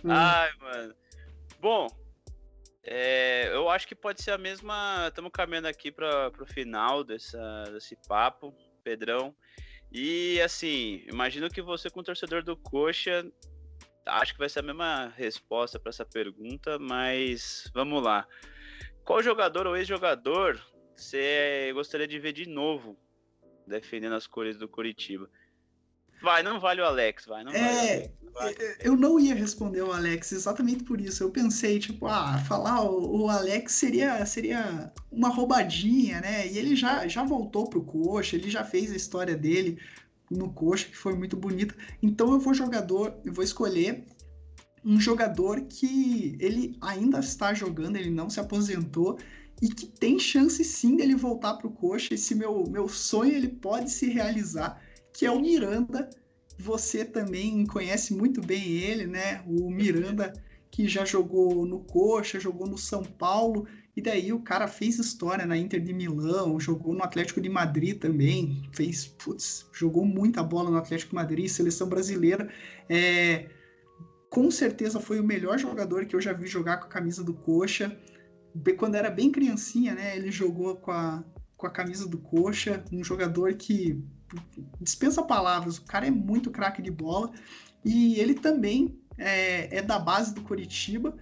Hum. 0.04 0.10
Ai, 0.10 0.52
mano. 0.60 0.96
Bom, 1.60 1.88
é, 2.84 3.52
eu 3.54 3.70
acho 3.70 3.88
que 3.88 3.94
pode 3.94 4.24
ser 4.24 4.32
a 4.32 4.40
mesma. 4.40 5.06
Estamos 5.08 5.32
caminhando 5.32 5.68
aqui 5.68 5.92
para 5.92 6.32
o 6.40 6.48
final 6.48 7.04
dessa, 7.04 7.66
desse 7.72 7.96
papo, 8.08 8.52
Pedrão. 8.84 9.36
E 9.92 10.42
assim, 10.42 11.06
imagino 11.08 11.48
que 11.48 11.62
você, 11.62 11.92
com 11.92 12.02
torcedor 12.02 12.44
do 12.44 12.58
Coxa, 12.58 13.24
acho 14.04 14.34
que 14.34 14.40
vai 14.40 14.50
ser 14.50 14.62
a 14.62 14.64
mesma 14.64 15.14
resposta 15.16 15.80
para 15.80 15.92
essa 15.92 16.04
pergunta, 16.04 16.80
mas 16.80 17.70
vamos 17.72 18.02
lá. 18.02 18.28
Qual 19.06 19.22
jogador 19.22 19.68
ou 19.68 19.78
ex-jogador 19.78 20.60
você 20.96 21.72
gostaria 21.74 22.08
de 22.08 22.18
ver 22.18 22.34
de 22.34 22.50
novo 22.50 22.98
defendendo 23.68 24.16
as 24.16 24.26
cores 24.26 24.58
do 24.58 24.68
Curitiba? 24.68 25.30
Vai, 26.24 26.42
não 26.42 26.60
vale 26.60 26.82
o 26.82 26.86
Alex, 26.86 27.26
vai. 27.26 27.44
Não 27.44 27.52
é, 27.52 28.12
vale 28.34 28.56
eu 28.80 28.96
não 28.96 29.20
ia 29.20 29.36
responder 29.36 29.84
o 29.84 29.92
Alex 29.92 30.32
exatamente 30.32 30.84
por 30.84 31.00
isso. 31.00 31.24
Eu 31.24 31.30
pensei, 31.30 31.78
tipo, 31.78 32.08
ah, 32.08 32.40
falar 32.48 32.82
o, 32.82 33.26
o, 33.26 33.30
Alex 33.30 33.74
seria, 33.74 34.26
seria 34.26 34.92
uma 35.12 35.30
roubadinha, 35.30 36.20
né? 36.22 36.48
E 36.48 36.58
ele 36.58 36.76
já, 36.76 37.08
já 37.08 37.24
voltou 37.24 37.70
pro 37.70 37.84
Coxa, 37.84 38.36
ele 38.36 38.50
já 38.50 38.64
fez 38.64 38.92
a 38.92 38.96
história 38.96 39.36
dele 39.36 39.78
no 40.32 40.52
Coxa, 40.52 40.88
que 40.88 40.98
foi 40.98 41.14
muito 41.14 41.38
bonita. 41.38 41.76
Então 42.02 42.32
eu 42.32 42.40
vou 42.40 42.56
jogador, 42.56 43.14
eu 43.24 43.32
vou 43.32 43.44
escolher 43.44 44.04
um 44.86 45.00
jogador 45.00 45.62
que 45.62 46.38
ele 46.40 46.78
ainda 46.80 47.20
está 47.20 47.54
jogando, 47.54 47.96
ele 47.96 48.12
não 48.12 48.30
se 48.30 48.40
aposentou 48.40 49.18
e 49.62 49.68
que 49.70 49.88
tem 49.88 50.20
chance 50.20 50.64
sim 50.64 50.96
dele 50.96 51.16
voltar 51.16 51.56
para 51.56 51.68
o 51.68 51.72
coxa. 51.72 52.14
Esse 52.14 52.36
meu, 52.36 52.66
meu 52.70 52.88
sonho 52.88 53.34
ele 53.34 53.48
pode 53.48 53.90
se 53.90 54.08
realizar, 54.08 54.80
que 55.12 55.26
é 55.26 55.32
o 55.32 55.42
Miranda. 55.42 56.10
Você 56.58 57.04
também 57.04 57.66
conhece 57.66 58.14
muito 58.14 58.42
bem 58.42 58.78
ele, 58.78 59.08
né? 59.08 59.44
O 59.48 59.70
Miranda 59.70 60.32
que 60.76 60.88
já 60.90 61.06
jogou 61.06 61.66
no 61.66 61.80
Coxa, 61.80 62.38
jogou 62.38 62.68
no 62.68 62.78
São 62.78 63.02
Paulo, 63.02 63.66
e 63.96 64.02
daí 64.02 64.34
o 64.34 64.42
cara 64.42 64.68
fez 64.68 65.00
história 65.00 65.46
na 65.46 65.58
Inter 65.58 65.80
de 65.80 65.94
Milão, 65.94 66.60
jogou 66.60 66.94
no 66.94 67.02
Atlético 67.02 67.40
de 67.40 67.48
Madrid 67.48 67.98
também, 67.98 68.62
fez, 68.74 69.08
putz, 69.08 69.66
jogou 69.72 70.06
muita 70.06 70.44
bola 70.44 70.70
no 70.70 70.76
Atlético 70.76 71.12
de 71.12 71.16
Madrid, 71.16 71.48
seleção 71.48 71.88
brasileira. 71.88 72.50
É, 72.90 73.48
com 74.30 74.50
certeza 74.52 75.00
foi 75.00 75.20
o 75.20 75.24
melhor 75.24 75.58
jogador 75.58 76.06
que 76.06 76.16
eu 76.16 76.22
já 76.22 76.34
vi 76.34 76.48
jogar 76.48 76.78
com 76.78 76.86
a 76.86 76.90
camisa 76.90 77.24
do 77.24 77.34
Coxa. 77.34 77.98
Quando 78.78 78.96
era 78.96 79.10
bem 79.10 79.32
criancinha, 79.32 79.94
né? 79.94 80.16
Ele 80.16 80.32
jogou 80.32 80.76
com 80.78 80.92
a, 80.92 81.24
com 81.58 81.68
a 81.68 81.70
camisa 81.70 82.08
do 82.08 82.18
Coxa, 82.18 82.84
um 82.92 83.04
jogador 83.04 83.54
que 83.56 84.04
dispensa 84.82 85.24
palavras, 85.24 85.78
o 85.78 85.84
cara 85.84 86.08
é 86.08 86.12
muito 86.12 86.52
craque 86.52 86.82
de 86.82 86.92
bola. 86.92 87.32
E 87.84 88.20
ele 88.20 88.34
também 88.34 89.00
é, 89.18 89.78
é 89.78 89.82
da 89.82 90.00
base 90.00 90.34
do 90.34 90.42
Coritiba, 90.42 91.16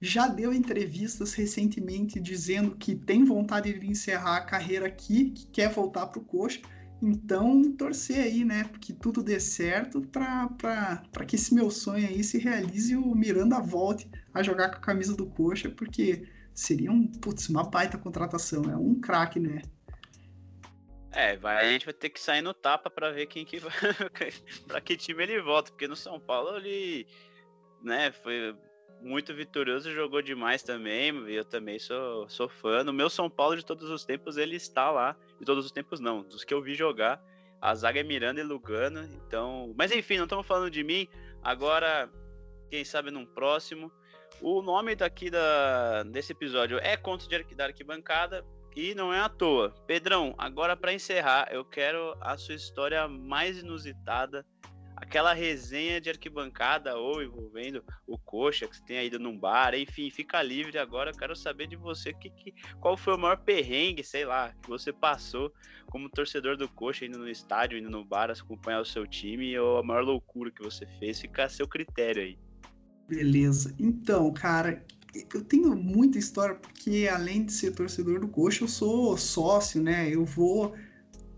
já 0.00 0.26
deu 0.26 0.52
entrevistas 0.52 1.32
recentemente 1.32 2.20
dizendo 2.20 2.76
que 2.76 2.94
tem 2.94 3.24
vontade 3.24 3.78
de 3.78 3.86
encerrar 3.86 4.36
a 4.36 4.44
carreira 4.44 4.86
aqui, 4.86 5.30
que 5.30 5.46
quer 5.46 5.72
voltar 5.72 6.06
para 6.06 6.20
o 6.20 6.24
Coxa. 6.24 6.60
Então, 7.02 7.72
torcer 7.72 8.18
aí, 8.18 8.44
né, 8.44 8.62
que 8.80 8.92
tudo 8.92 9.24
dê 9.24 9.40
certo 9.40 10.00
para 10.02 11.26
que 11.26 11.34
esse 11.34 11.52
meu 11.52 11.68
sonho 11.68 12.06
aí 12.06 12.22
se 12.22 12.38
realize 12.38 12.92
e 12.92 12.96
o 12.96 13.12
Miranda 13.12 13.60
volte 13.60 14.08
a 14.32 14.40
jogar 14.40 14.70
com 14.70 14.76
a 14.76 14.80
camisa 14.80 15.16
do 15.16 15.26
Coxa, 15.26 15.68
porque 15.68 16.28
seria 16.54 16.92
um, 16.92 17.08
putz, 17.08 17.48
uma 17.48 17.64
baita 17.64 17.98
contratação, 17.98 18.62
é 18.70 18.76
um 18.76 19.00
craque, 19.00 19.40
né? 19.40 19.62
É, 21.10 21.36
vai, 21.36 21.66
a 21.66 21.72
gente 21.72 21.84
vai 21.84 21.92
ter 21.92 22.08
que 22.08 22.20
sair 22.20 22.40
no 22.40 22.54
tapa 22.54 22.88
para 22.88 23.10
ver 23.10 23.26
quem 23.26 23.44
que 23.44 23.58
vai, 23.58 23.72
para 24.68 24.80
que 24.80 24.96
time 24.96 25.24
ele 25.24 25.42
volta, 25.42 25.72
porque 25.72 25.88
no 25.88 25.96
São 25.96 26.20
Paulo 26.20 26.56
ele, 26.56 27.06
né, 27.82 28.12
foi 28.12 28.56
muito 29.02 29.34
vitorioso, 29.34 29.92
jogou 29.92 30.22
demais 30.22 30.62
também. 30.62 31.08
Eu 31.28 31.44
também 31.44 31.78
sou, 31.78 32.28
sou 32.28 32.48
fã. 32.48 32.84
No 32.84 32.92
meu 32.92 33.10
São 33.10 33.28
Paulo 33.28 33.56
de 33.56 33.64
todos 33.64 33.90
os 33.90 34.04
tempos, 34.04 34.36
ele 34.36 34.56
está 34.56 34.90
lá. 34.90 35.16
De 35.38 35.44
todos 35.44 35.66
os 35.66 35.72
tempos, 35.72 36.00
não. 36.00 36.22
Dos 36.22 36.44
que 36.44 36.54
eu 36.54 36.62
vi 36.62 36.74
jogar. 36.74 37.22
A 37.60 37.74
zaga 37.74 38.00
é 38.00 38.02
Miranda 38.02 38.40
e 38.40 38.44
Lugano. 38.44 39.02
Então. 39.02 39.74
Mas 39.76 39.92
enfim, 39.92 40.16
não 40.16 40.24
estamos 40.24 40.46
falando 40.46 40.70
de 40.70 40.82
mim. 40.82 41.08
Agora, 41.42 42.10
quem 42.70 42.84
sabe 42.84 43.10
num 43.10 43.26
próximo. 43.26 43.92
O 44.40 44.62
nome 44.62 44.96
daqui 44.96 45.30
da, 45.30 46.02
desse 46.04 46.32
episódio 46.32 46.78
é 46.78 46.96
Conto 46.96 47.28
de 47.28 47.54
da 47.54 47.64
Arquibancada. 47.66 48.44
E 48.74 48.94
não 48.94 49.12
é 49.12 49.20
à 49.20 49.28
toa. 49.28 49.70
Pedrão, 49.86 50.34
agora 50.38 50.74
para 50.74 50.94
encerrar, 50.94 51.48
eu 51.52 51.62
quero 51.62 52.16
a 52.20 52.38
sua 52.38 52.54
história 52.54 53.06
mais 53.06 53.58
inusitada 53.58 54.46
aquela 55.02 55.34
resenha 55.34 56.00
de 56.00 56.08
arquibancada 56.08 56.96
ou 56.96 57.20
envolvendo 57.20 57.84
o 58.06 58.16
coxa 58.16 58.68
que 58.68 58.76
você 58.76 58.84
tenha 58.84 59.02
ido 59.02 59.18
num 59.18 59.36
bar, 59.36 59.74
enfim, 59.74 60.08
fica 60.10 60.40
livre 60.40 60.78
agora. 60.78 61.10
Eu 61.10 61.16
quero 61.16 61.34
saber 61.34 61.66
de 61.66 61.74
você 61.74 62.12
que, 62.12 62.30
que, 62.30 62.54
qual 62.80 62.96
foi 62.96 63.14
o 63.14 63.18
maior 63.18 63.36
perrengue, 63.38 64.04
sei 64.04 64.24
lá, 64.24 64.54
que 64.62 64.68
você 64.68 64.92
passou 64.92 65.52
como 65.90 66.08
torcedor 66.08 66.56
do 66.56 66.68
coxa, 66.68 67.04
indo 67.04 67.18
no 67.18 67.28
estádio, 67.28 67.78
indo 67.78 67.90
no 67.90 68.04
bar, 68.04 68.30
acompanhar 68.30 68.80
o 68.80 68.84
seu 68.84 69.04
time, 69.04 69.58
ou 69.58 69.78
a 69.78 69.82
maior 69.82 70.04
loucura 70.04 70.52
que 70.52 70.62
você 70.62 70.86
fez, 71.00 71.20
fica 71.20 71.44
a 71.44 71.48
seu 71.48 71.66
critério 71.66 72.22
aí. 72.22 72.38
Beleza. 73.08 73.74
Então, 73.80 74.32
cara, 74.32 74.86
eu 75.34 75.44
tenho 75.44 75.74
muita 75.74 76.16
história, 76.16 76.54
porque 76.54 77.08
além 77.12 77.44
de 77.44 77.52
ser 77.52 77.72
torcedor 77.72 78.20
do 78.20 78.28
coxa, 78.28 78.62
eu 78.62 78.68
sou 78.68 79.16
sócio, 79.18 79.82
né? 79.82 80.08
Eu 80.08 80.24
vou 80.24 80.74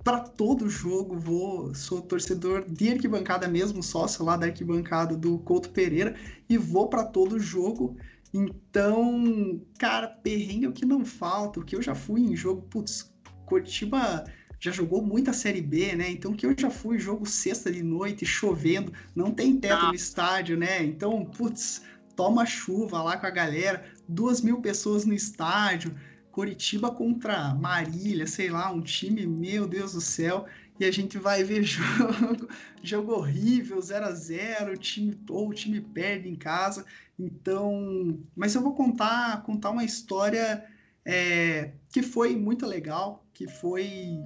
para 0.04 0.20
todo 0.20 0.68
jogo, 0.68 1.18
vou, 1.18 1.74
sou 1.74 2.02
torcedor 2.02 2.66
de 2.68 2.90
arquibancada 2.90 3.48
mesmo, 3.48 3.82
sócio 3.82 4.22
lá 4.22 4.36
da 4.36 4.46
arquibancada 4.46 5.16
do 5.16 5.38
Couto 5.38 5.70
Pereira 5.70 6.14
e 6.46 6.58
vou 6.58 6.88
para 6.88 7.04
todo 7.04 7.40
jogo. 7.40 7.96
Então, 8.32 9.60
cara, 9.78 10.06
perrengue 10.06 10.66
é 10.66 10.68
o 10.68 10.72
que 10.72 10.84
não 10.84 11.06
falta, 11.06 11.58
o 11.58 11.64
que 11.64 11.74
eu 11.74 11.80
já 11.80 11.94
fui 11.94 12.20
em 12.20 12.36
jogo, 12.36 12.62
putz, 12.68 13.10
Curitiba 13.46 14.24
já 14.60 14.70
jogou 14.70 15.02
muita 15.02 15.32
Série 15.32 15.60
B, 15.60 15.94
né? 15.94 16.10
Então, 16.10 16.32
que 16.32 16.44
eu 16.44 16.54
já 16.56 16.70
fui 16.70 16.98
jogo 16.98 17.26
sexta 17.26 17.70
de 17.70 17.82
noite, 17.82 18.26
chovendo, 18.26 18.92
não 19.14 19.30
tem 19.30 19.58
teto 19.58 19.86
no 19.86 19.94
estádio, 19.94 20.56
né? 20.56 20.82
Então, 20.82 21.24
putz, 21.24 21.82
toma 22.14 22.44
chuva 22.44 23.02
lá 23.02 23.16
com 23.16 23.26
a 23.26 23.30
galera, 23.30 23.84
duas 24.08 24.40
mil 24.40 24.60
pessoas 24.60 25.04
no 25.04 25.14
estádio, 25.14 25.94
Coritiba 26.34 26.90
contra 26.90 27.54
Marília, 27.54 28.26
sei 28.26 28.50
lá, 28.50 28.68
um 28.72 28.80
time, 28.80 29.24
meu 29.24 29.68
Deus 29.68 29.92
do 29.92 30.00
céu, 30.00 30.46
e 30.80 30.84
a 30.84 30.90
gente 30.90 31.16
vai 31.16 31.44
ver 31.44 31.62
jogo, 31.62 32.48
jogo 32.82 33.12
horrível, 33.12 33.80
0 33.80 34.06
a 34.06 34.10
0 34.10 34.76
time, 34.76 35.16
ou 35.30 35.50
o 35.50 35.54
time 35.54 35.80
perde 35.80 36.28
em 36.28 36.34
casa. 36.34 36.84
Então, 37.16 38.18
mas 38.34 38.52
eu 38.52 38.62
vou 38.62 38.74
contar, 38.74 39.44
contar 39.44 39.70
uma 39.70 39.84
história 39.84 40.64
é, 41.04 41.70
que 41.88 42.02
foi 42.02 42.34
muito 42.34 42.66
legal, 42.66 43.24
que 43.32 43.46
foi 43.46 44.18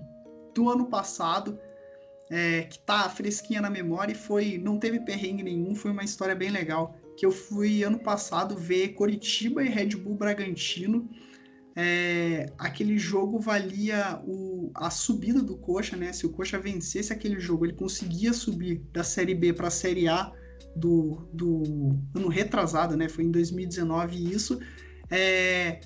do 0.54 0.70
ano 0.70 0.86
passado, 0.86 1.60
é, 2.30 2.62
que 2.62 2.78
tá 2.78 3.06
fresquinha 3.10 3.60
na 3.60 3.68
memória 3.68 4.12
e 4.12 4.16
foi, 4.16 4.56
não 4.56 4.78
teve 4.78 5.00
perrengue 5.00 5.42
nenhum, 5.42 5.74
foi 5.74 5.90
uma 5.90 6.04
história 6.04 6.34
bem 6.34 6.48
legal. 6.48 6.96
Que 7.18 7.26
eu 7.26 7.30
fui 7.30 7.82
ano 7.82 7.98
passado 7.98 8.56
ver 8.56 8.94
Coritiba 8.94 9.62
e 9.62 9.68
Red 9.68 9.90
Bull 9.96 10.14
Bragantino 10.14 11.06
é, 11.80 12.52
aquele 12.58 12.98
jogo 12.98 13.38
valia 13.38 14.20
o, 14.26 14.72
a 14.74 14.90
subida 14.90 15.40
do 15.40 15.56
Coxa, 15.56 15.96
né? 15.96 16.12
Se 16.12 16.26
o 16.26 16.30
Coxa 16.30 16.58
vencesse 16.58 17.12
aquele 17.12 17.38
jogo, 17.38 17.64
ele 17.64 17.74
conseguia 17.74 18.32
subir 18.32 18.82
da 18.92 19.04
Série 19.04 19.32
B 19.32 19.52
para 19.52 19.68
a 19.68 19.70
Série 19.70 20.08
A 20.08 20.32
do, 20.74 21.28
do 21.32 21.96
ano 22.16 22.26
retrasado, 22.26 22.96
né? 22.96 23.08
Foi 23.08 23.22
em 23.22 23.30
2019 23.30 24.16
isso. 24.16 24.58
É, 25.08 25.78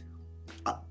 a, 0.64 0.82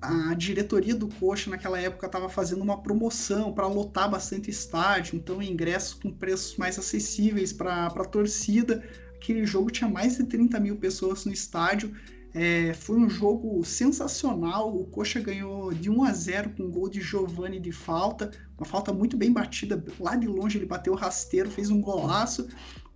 a 0.00 0.34
diretoria 0.34 0.94
do 0.94 1.08
Coxa 1.08 1.50
naquela 1.50 1.80
época 1.80 2.06
estava 2.06 2.28
fazendo 2.28 2.62
uma 2.62 2.80
promoção 2.80 3.52
para 3.52 3.66
lotar 3.66 4.08
bastante 4.08 4.48
estádio, 4.48 5.16
então 5.16 5.42
ingressos 5.42 5.94
com 5.94 6.12
preços 6.12 6.56
mais 6.56 6.78
acessíveis 6.78 7.52
para 7.52 7.86
a 7.86 8.04
torcida. 8.04 8.80
Aquele 9.16 9.44
jogo 9.44 9.72
tinha 9.72 9.90
mais 9.90 10.18
de 10.18 10.24
30 10.24 10.60
mil 10.60 10.76
pessoas 10.76 11.24
no 11.24 11.32
estádio 11.32 11.92
é, 12.38 12.74
foi 12.74 12.98
um 12.98 13.08
jogo 13.08 13.64
sensacional. 13.64 14.76
O 14.76 14.84
Coxa 14.84 15.18
ganhou 15.18 15.72
de 15.72 15.88
1 15.88 16.04
a 16.04 16.12
0 16.12 16.50
com 16.50 16.64
um 16.64 16.70
gol 16.70 16.86
de 16.86 17.00
Giovani 17.00 17.58
de 17.58 17.72
falta, 17.72 18.30
uma 18.58 18.66
falta 18.66 18.92
muito 18.92 19.16
bem 19.16 19.32
batida. 19.32 19.82
Lá 19.98 20.14
de 20.16 20.26
longe 20.26 20.58
ele 20.58 20.66
bateu 20.66 20.94
rasteiro, 20.94 21.50
fez 21.50 21.70
um 21.70 21.80
golaço. 21.80 22.46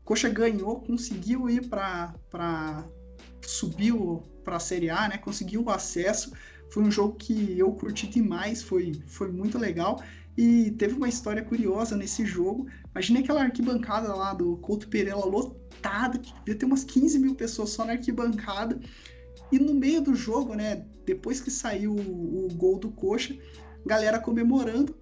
O 0.02 0.04
Coxa 0.04 0.28
ganhou, 0.28 0.82
conseguiu 0.82 1.48
ir 1.48 1.68
para 1.68 2.14
subiu 3.40 4.22
para 4.44 4.56
a 4.56 4.60
Série 4.60 4.90
A, 4.90 5.08
né? 5.08 5.16
Conseguiu 5.16 5.62
o 5.64 5.70
acesso. 5.70 6.32
Foi 6.68 6.82
um 6.82 6.90
jogo 6.90 7.16
que 7.16 7.58
eu 7.58 7.72
curti 7.72 8.06
demais, 8.08 8.62
foi, 8.62 8.92
foi 9.06 9.32
muito 9.32 9.58
legal. 9.58 10.02
E 10.36 10.72
teve 10.72 10.94
uma 10.94 11.08
história 11.08 11.42
curiosa 11.42 11.96
nesse 11.96 12.26
jogo. 12.26 12.66
Imagina 12.94 13.20
aquela 13.20 13.42
arquibancada 13.42 14.14
lá 14.14 14.34
do 14.34 14.58
Couto 14.58 14.86
Pereira 14.86 15.16
lotada, 15.16 16.18
que 16.18 16.34
devia 16.40 16.56
ter 16.56 16.66
umas 16.66 16.84
15 16.84 17.18
mil 17.18 17.34
pessoas 17.34 17.70
só 17.70 17.86
na 17.86 17.92
arquibancada. 17.92 18.78
E 19.52 19.58
no 19.58 19.74
meio 19.74 20.00
do 20.00 20.14
jogo, 20.14 20.54
né, 20.54 20.84
depois 21.04 21.40
que 21.40 21.50
saiu 21.50 21.92
o, 21.92 22.46
o 22.46 22.54
gol 22.54 22.78
do 22.78 22.90
Coxa, 22.90 23.36
galera 23.84 24.18
comemorando. 24.18 24.94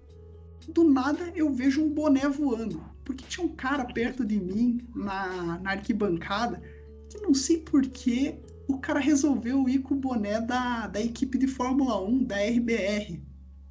Do 0.67 0.83
nada 0.83 1.31
eu 1.35 1.51
vejo 1.51 1.83
um 1.83 1.89
boné 1.89 2.27
voando. 2.27 2.83
Porque 3.03 3.25
tinha 3.27 3.45
um 3.45 3.55
cara 3.55 3.85
perto 3.85 4.23
de 4.23 4.39
mim 4.39 4.79
na, 4.95 5.59
na 5.59 5.71
arquibancada 5.71 6.61
que 7.09 7.17
não 7.19 7.33
sei 7.33 7.57
porquê 7.57 8.39
o 8.67 8.77
cara 8.77 8.99
resolveu 8.99 9.67
ir 9.67 9.79
com 9.79 9.95
o 9.95 9.97
boné 9.97 10.39
da, 10.39 10.85
da 10.85 11.01
equipe 11.01 11.39
de 11.39 11.47
Fórmula 11.47 11.99
1, 11.99 12.23
da 12.23 12.35
RBR, 12.35 13.19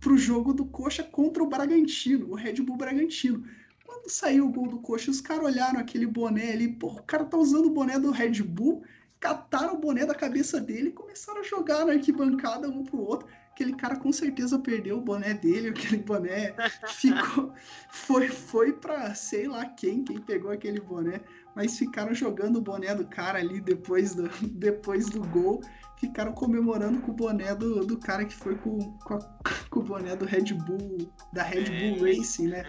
pro 0.00 0.18
jogo 0.18 0.52
do 0.52 0.66
Coxa 0.66 1.04
contra 1.04 1.42
o 1.42 1.48
Bragantino, 1.48 2.30
o 2.30 2.34
Red 2.34 2.54
Bull 2.54 2.76
Bragantino. 2.76 3.44
Quando 3.86 4.10
saiu 4.10 4.48
o 4.48 4.52
gol 4.52 4.66
do 4.66 4.80
Coxa, 4.80 5.10
os 5.10 5.20
caras 5.20 5.44
olharam 5.44 5.78
aquele 5.78 6.04
boné 6.04 6.50
ali, 6.50 6.68
pô, 6.68 6.88
o 6.88 7.02
cara 7.02 7.24
tá 7.24 7.38
usando 7.38 7.66
o 7.66 7.70
boné 7.70 7.96
do 7.96 8.10
Red 8.10 8.42
Bull, 8.42 8.82
cataram 9.20 9.74
o 9.74 9.78
boné 9.78 10.06
da 10.06 10.14
cabeça 10.14 10.60
dele 10.60 10.88
e 10.88 10.92
começaram 10.92 11.40
a 11.40 11.44
jogar 11.44 11.84
na 11.84 11.92
arquibancada 11.92 12.68
um 12.68 12.84
pro 12.84 13.00
outro. 13.00 13.28
Aquele 13.52 13.74
cara 13.74 13.96
com 13.96 14.12
certeza 14.12 14.58
perdeu 14.58 14.98
o 14.98 15.00
boné 15.00 15.34
dele, 15.34 15.70
aquele 15.70 15.98
boné 15.98 16.54
ficou. 16.86 17.52
Foi, 17.90 18.28
foi 18.28 18.72
pra 18.72 19.14
sei 19.14 19.48
lá 19.48 19.66
quem, 19.66 20.04
quem 20.04 20.20
pegou 20.20 20.50
aquele 20.50 20.80
boné 20.80 21.20
mas 21.58 21.76
ficaram 21.76 22.14
jogando 22.14 22.58
o 22.58 22.62
boné 22.62 22.94
do 22.94 23.04
cara 23.04 23.40
ali 23.40 23.60
depois 23.60 24.14
do, 24.14 24.28
depois 24.54 25.10
do 25.10 25.26
gol. 25.26 25.60
Ficaram 25.96 26.32
comemorando 26.32 27.00
com 27.00 27.10
o 27.10 27.14
boné 27.14 27.52
do, 27.52 27.84
do 27.84 27.98
cara 27.98 28.24
que 28.24 28.32
foi 28.32 28.54
com, 28.54 28.78
com, 28.98 29.14
a, 29.14 29.18
com 29.68 29.80
o 29.80 29.82
boné 29.82 30.14
do 30.14 30.24
Red 30.24 30.54
Bull, 30.54 31.12
da 31.32 31.42
Red 31.42 31.64
Bull 31.64 32.06
é. 32.06 32.12
Racing, 32.12 32.46
né? 32.46 32.64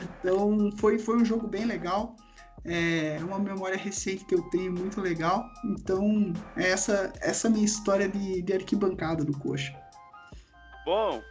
Então 0.00 0.70
foi, 0.78 0.98
foi 0.98 1.18
um 1.18 1.24
jogo 1.24 1.46
bem 1.46 1.66
legal. 1.66 2.16
É 2.64 3.18
uma 3.22 3.38
memória 3.38 3.76
recente 3.76 4.24
que 4.24 4.34
eu 4.34 4.42
tenho 4.50 4.72
muito 4.72 5.00
legal. 5.00 5.48
Então, 5.64 6.32
é 6.56 6.70
essa 6.70 7.12
essa 7.20 7.48
minha 7.48 7.64
história 7.64 8.08
de, 8.08 8.42
de 8.42 8.52
arquibancada 8.52 9.24
do 9.24 9.36
Coxa. 9.38 9.74
Bom, 10.84 11.22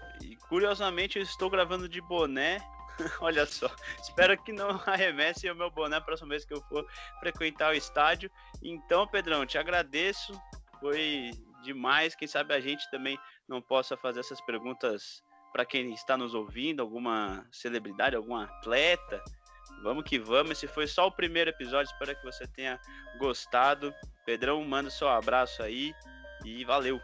curiosamente 0.47 1.17
eu 1.17 1.23
estou 1.23 1.49
gravando 1.49 1.87
de 1.87 2.01
boné 2.01 2.59
Olha 3.21 3.45
só. 3.45 3.69
Espero 4.01 4.37
que 4.43 4.51
não 4.51 4.69
arremesse 4.85 5.49
o 5.49 5.55
meu 5.55 5.71
boné 5.71 5.97
a 5.97 6.01
próxima 6.01 6.29
vez 6.29 6.45
que 6.45 6.53
eu 6.53 6.61
for 6.63 6.85
frequentar 7.19 7.71
o 7.71 7.75
estádio. 7.77 8.29
Então, 8.61 9.07
Pedrão, 9.07 9.45
te 9.45 9.57
agradeço. 9.57 10.39
Foi 10.79 11.31
demais. 11.63 12.15
Quem 12.15 12.27
sabe 12.27 12.53
a 12.53 12.59
gente 12.59 12.89
também 12.91 13.17
não 13.47 13.61
possa 13.61 13.97
fazer 13.97 14.19
essas 14.19 14.41
perguntas 14.41 15.23
para 15.51 15.65
quem 15.65 15.93
está 15.93 16.15
nos 16.15 16.33
ouvindo, 16.33 16.81
alguma 16.81 17.45
celebridade, 17.51 18.15
algum 18.15 18.35
atleta. 18.35 19.23
Vamos 19.84 20.03
que 20.03 20.19
vamos. 20.19 20.51
Esse 20.51 20.67
foi 20.67 20.88
só 20.88 21.08
o 21.08 21.12
primeiro 21.12 21.49
episódio. 21.49 21.91
Espero 21.91 22.15
que 22.15 22.23
você 22.23 22.45
tenha 22.47 22.79
gostado. 23.17 23.93
Pedrão, 24.25 24.63
manda 24.63 24.89
seu 24.89 25.08
abraço 25.08 25.63
aí 25.63 25.93
e 26.45 26.63
valeu. 26.65 26.99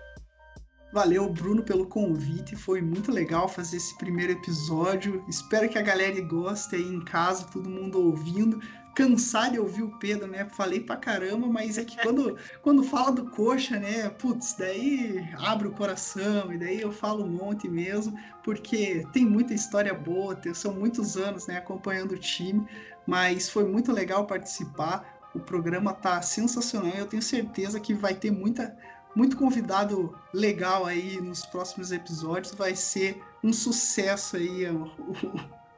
Valeu, 0.93 1.27
Bruno, 1.29 1.61
pelo 1.63 1.87
convite. 1.87 2.55
Foi 2.55 2.81
muito 2.81 3.11
legal 3.11 3.49
fazer 3.49 3.77
esse 3.77 3.97
primeiro 3.97 4.33
episódio. 4.33 5.23
Espero 5.27 5.67
que 5.67 5.77
a 5.77 5.81
galera 5.81 6.21
goste 6.21 6.75
aí 6.75 6.83
em 6.83 7.01
casa, 7.01 7.47
todo 7.51 7.69
mundo 7.69 7.99
ouvindo. 7.99 8.61
Cansado 8.95 9.51
de 9.51 9.59
ouvir 9.59 9.83
o 9.83 9.99
Pedro, 9.99 10.25
né? 10.25 10.45
Falei 10.45 10.79
pra 10.79 10.95
caramba, 10.95 11.47
mas 11.47 11.77
é 11.77 11.83
que 11.83 12.01
quando, 12.01 12.37
quando 12.63 12.81
fala 12.81 13.11
do 13.11 13.29
coxa, 13.29 13.77
né? 13.77 14.09
Putz, 14.09 14.55
daí 14.57 15.27
abre 15.37 15.67
o 15.67 15.71
coração 15.71 16.51
e 16.53 16.57
daí 16.57 16.79
eu 16.79 16.91
falo 16.91 17.25
um 17.25 17.29
monte 17.29 17.67
mesmo, 17.67 18.17
porque 18.43 19.05
tem 19.11 19.25
muita 19.25 19.53
história 19.53 19.93
boa, 19.93 20.39
são 20.53 20.73
muitos 20.73 21.17
anos, 21.17 21.45
né? 21.45 21.57
Acompanhando 21.57 22.13
o 22.13 22.17
time, 22.17 22.65
mas 23.05 23.49
foi 23.49 23.65
muito 23.65 23.91
legal 23.91 24.25
participar. 24.25 25.19
O 25.33 25.39
programa 25.39 25.93
tá 25.93 26.21
sensacional. 26.21 26.93
Eu 26.93 27.05
tenho 27.05 27.21
certeza 27.21 27.79
que 27.79 27.93
vai 27.93 28.15
ter 28.15 28.31
muita 28.31 28.75
muito 29.15 29.37
convidado 29.37 30.13
legal 30.33 30.85
aí 30.85 31.21
nos 31.21 31.45
próximos 31.45 31.91
episódios. 31.91 32.53
Vai 32.53 32.75
ser 32.75 33.21
um 33.43 33.53
sucesso 33.53 34.35
aí 34.35 34.69
o, 34.69 34.83
o, 34.85 35.15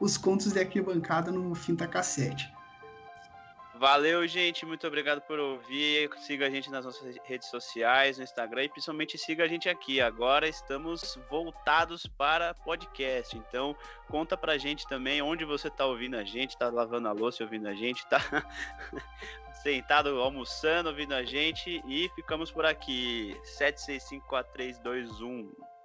os 0.00 0.16
contos 0.16 0.52
de 0.52 0.58
arquibancada 0.58 1.30
no 1.30 1.54
Finta 1.54 1.86
Cassete. 1.86 2.52
Valeu, 3.78 4.26
gente. 4.26 4.66
Muito 4.66 4.84
obrigado 4.88 5.20
por 5.20 5.38
ouvir. 5.38 6.10
Siga 6.18 6.46
a 6.46 6.50
gente 6.50 6.68
nas 6.68 6.84
nossas 6.84 7.16
redes 7.24 7.48
sociais, 7.48 8.18
no 8.18 8.24
Instagram 8.24 8.64
e 8.64 8.68
principalmente 8.68 9.16
siga 9.16 9.44
a 9.44 9.48
gente 9.48 9.68
aqui. 9.68 10.00
Agora 10.00 10.48
estamos 10.48 11.16
voltados 11.30 12.04
para 12.04 12.54
podcast. 12.54 13.36
Então, 13.36 13.76
conta 14.08 14.36
pra 14.36 14.58
gente 14.58 14.84
também 14.88 15.22
onde 15.22 15.44
você 15.44 15.70
tá 15.70 15.86
ouvindo 15.86 16.16
a 16.16 16.24
gente, 16.24 16.58
tá 16.58 16.68
lavando 16.68 17.06
a 17.06 17.12
louça 17.12 17.44
ouvindo 17.44 17.68
a 17.68 17.74
gente, 17.74 18.04
tá 18.08 18.18
sentado 19.62 20.20
almoçando 20.20 20.88
ouvindo 20.88 21.14
a 21.14 21.22
gente 21.22 21.80
e 21.86 22.08
ficamos 22.16 22.50
por 22.50 22.66
aqui. 22.66 23.40
7654321. 23.44 25.77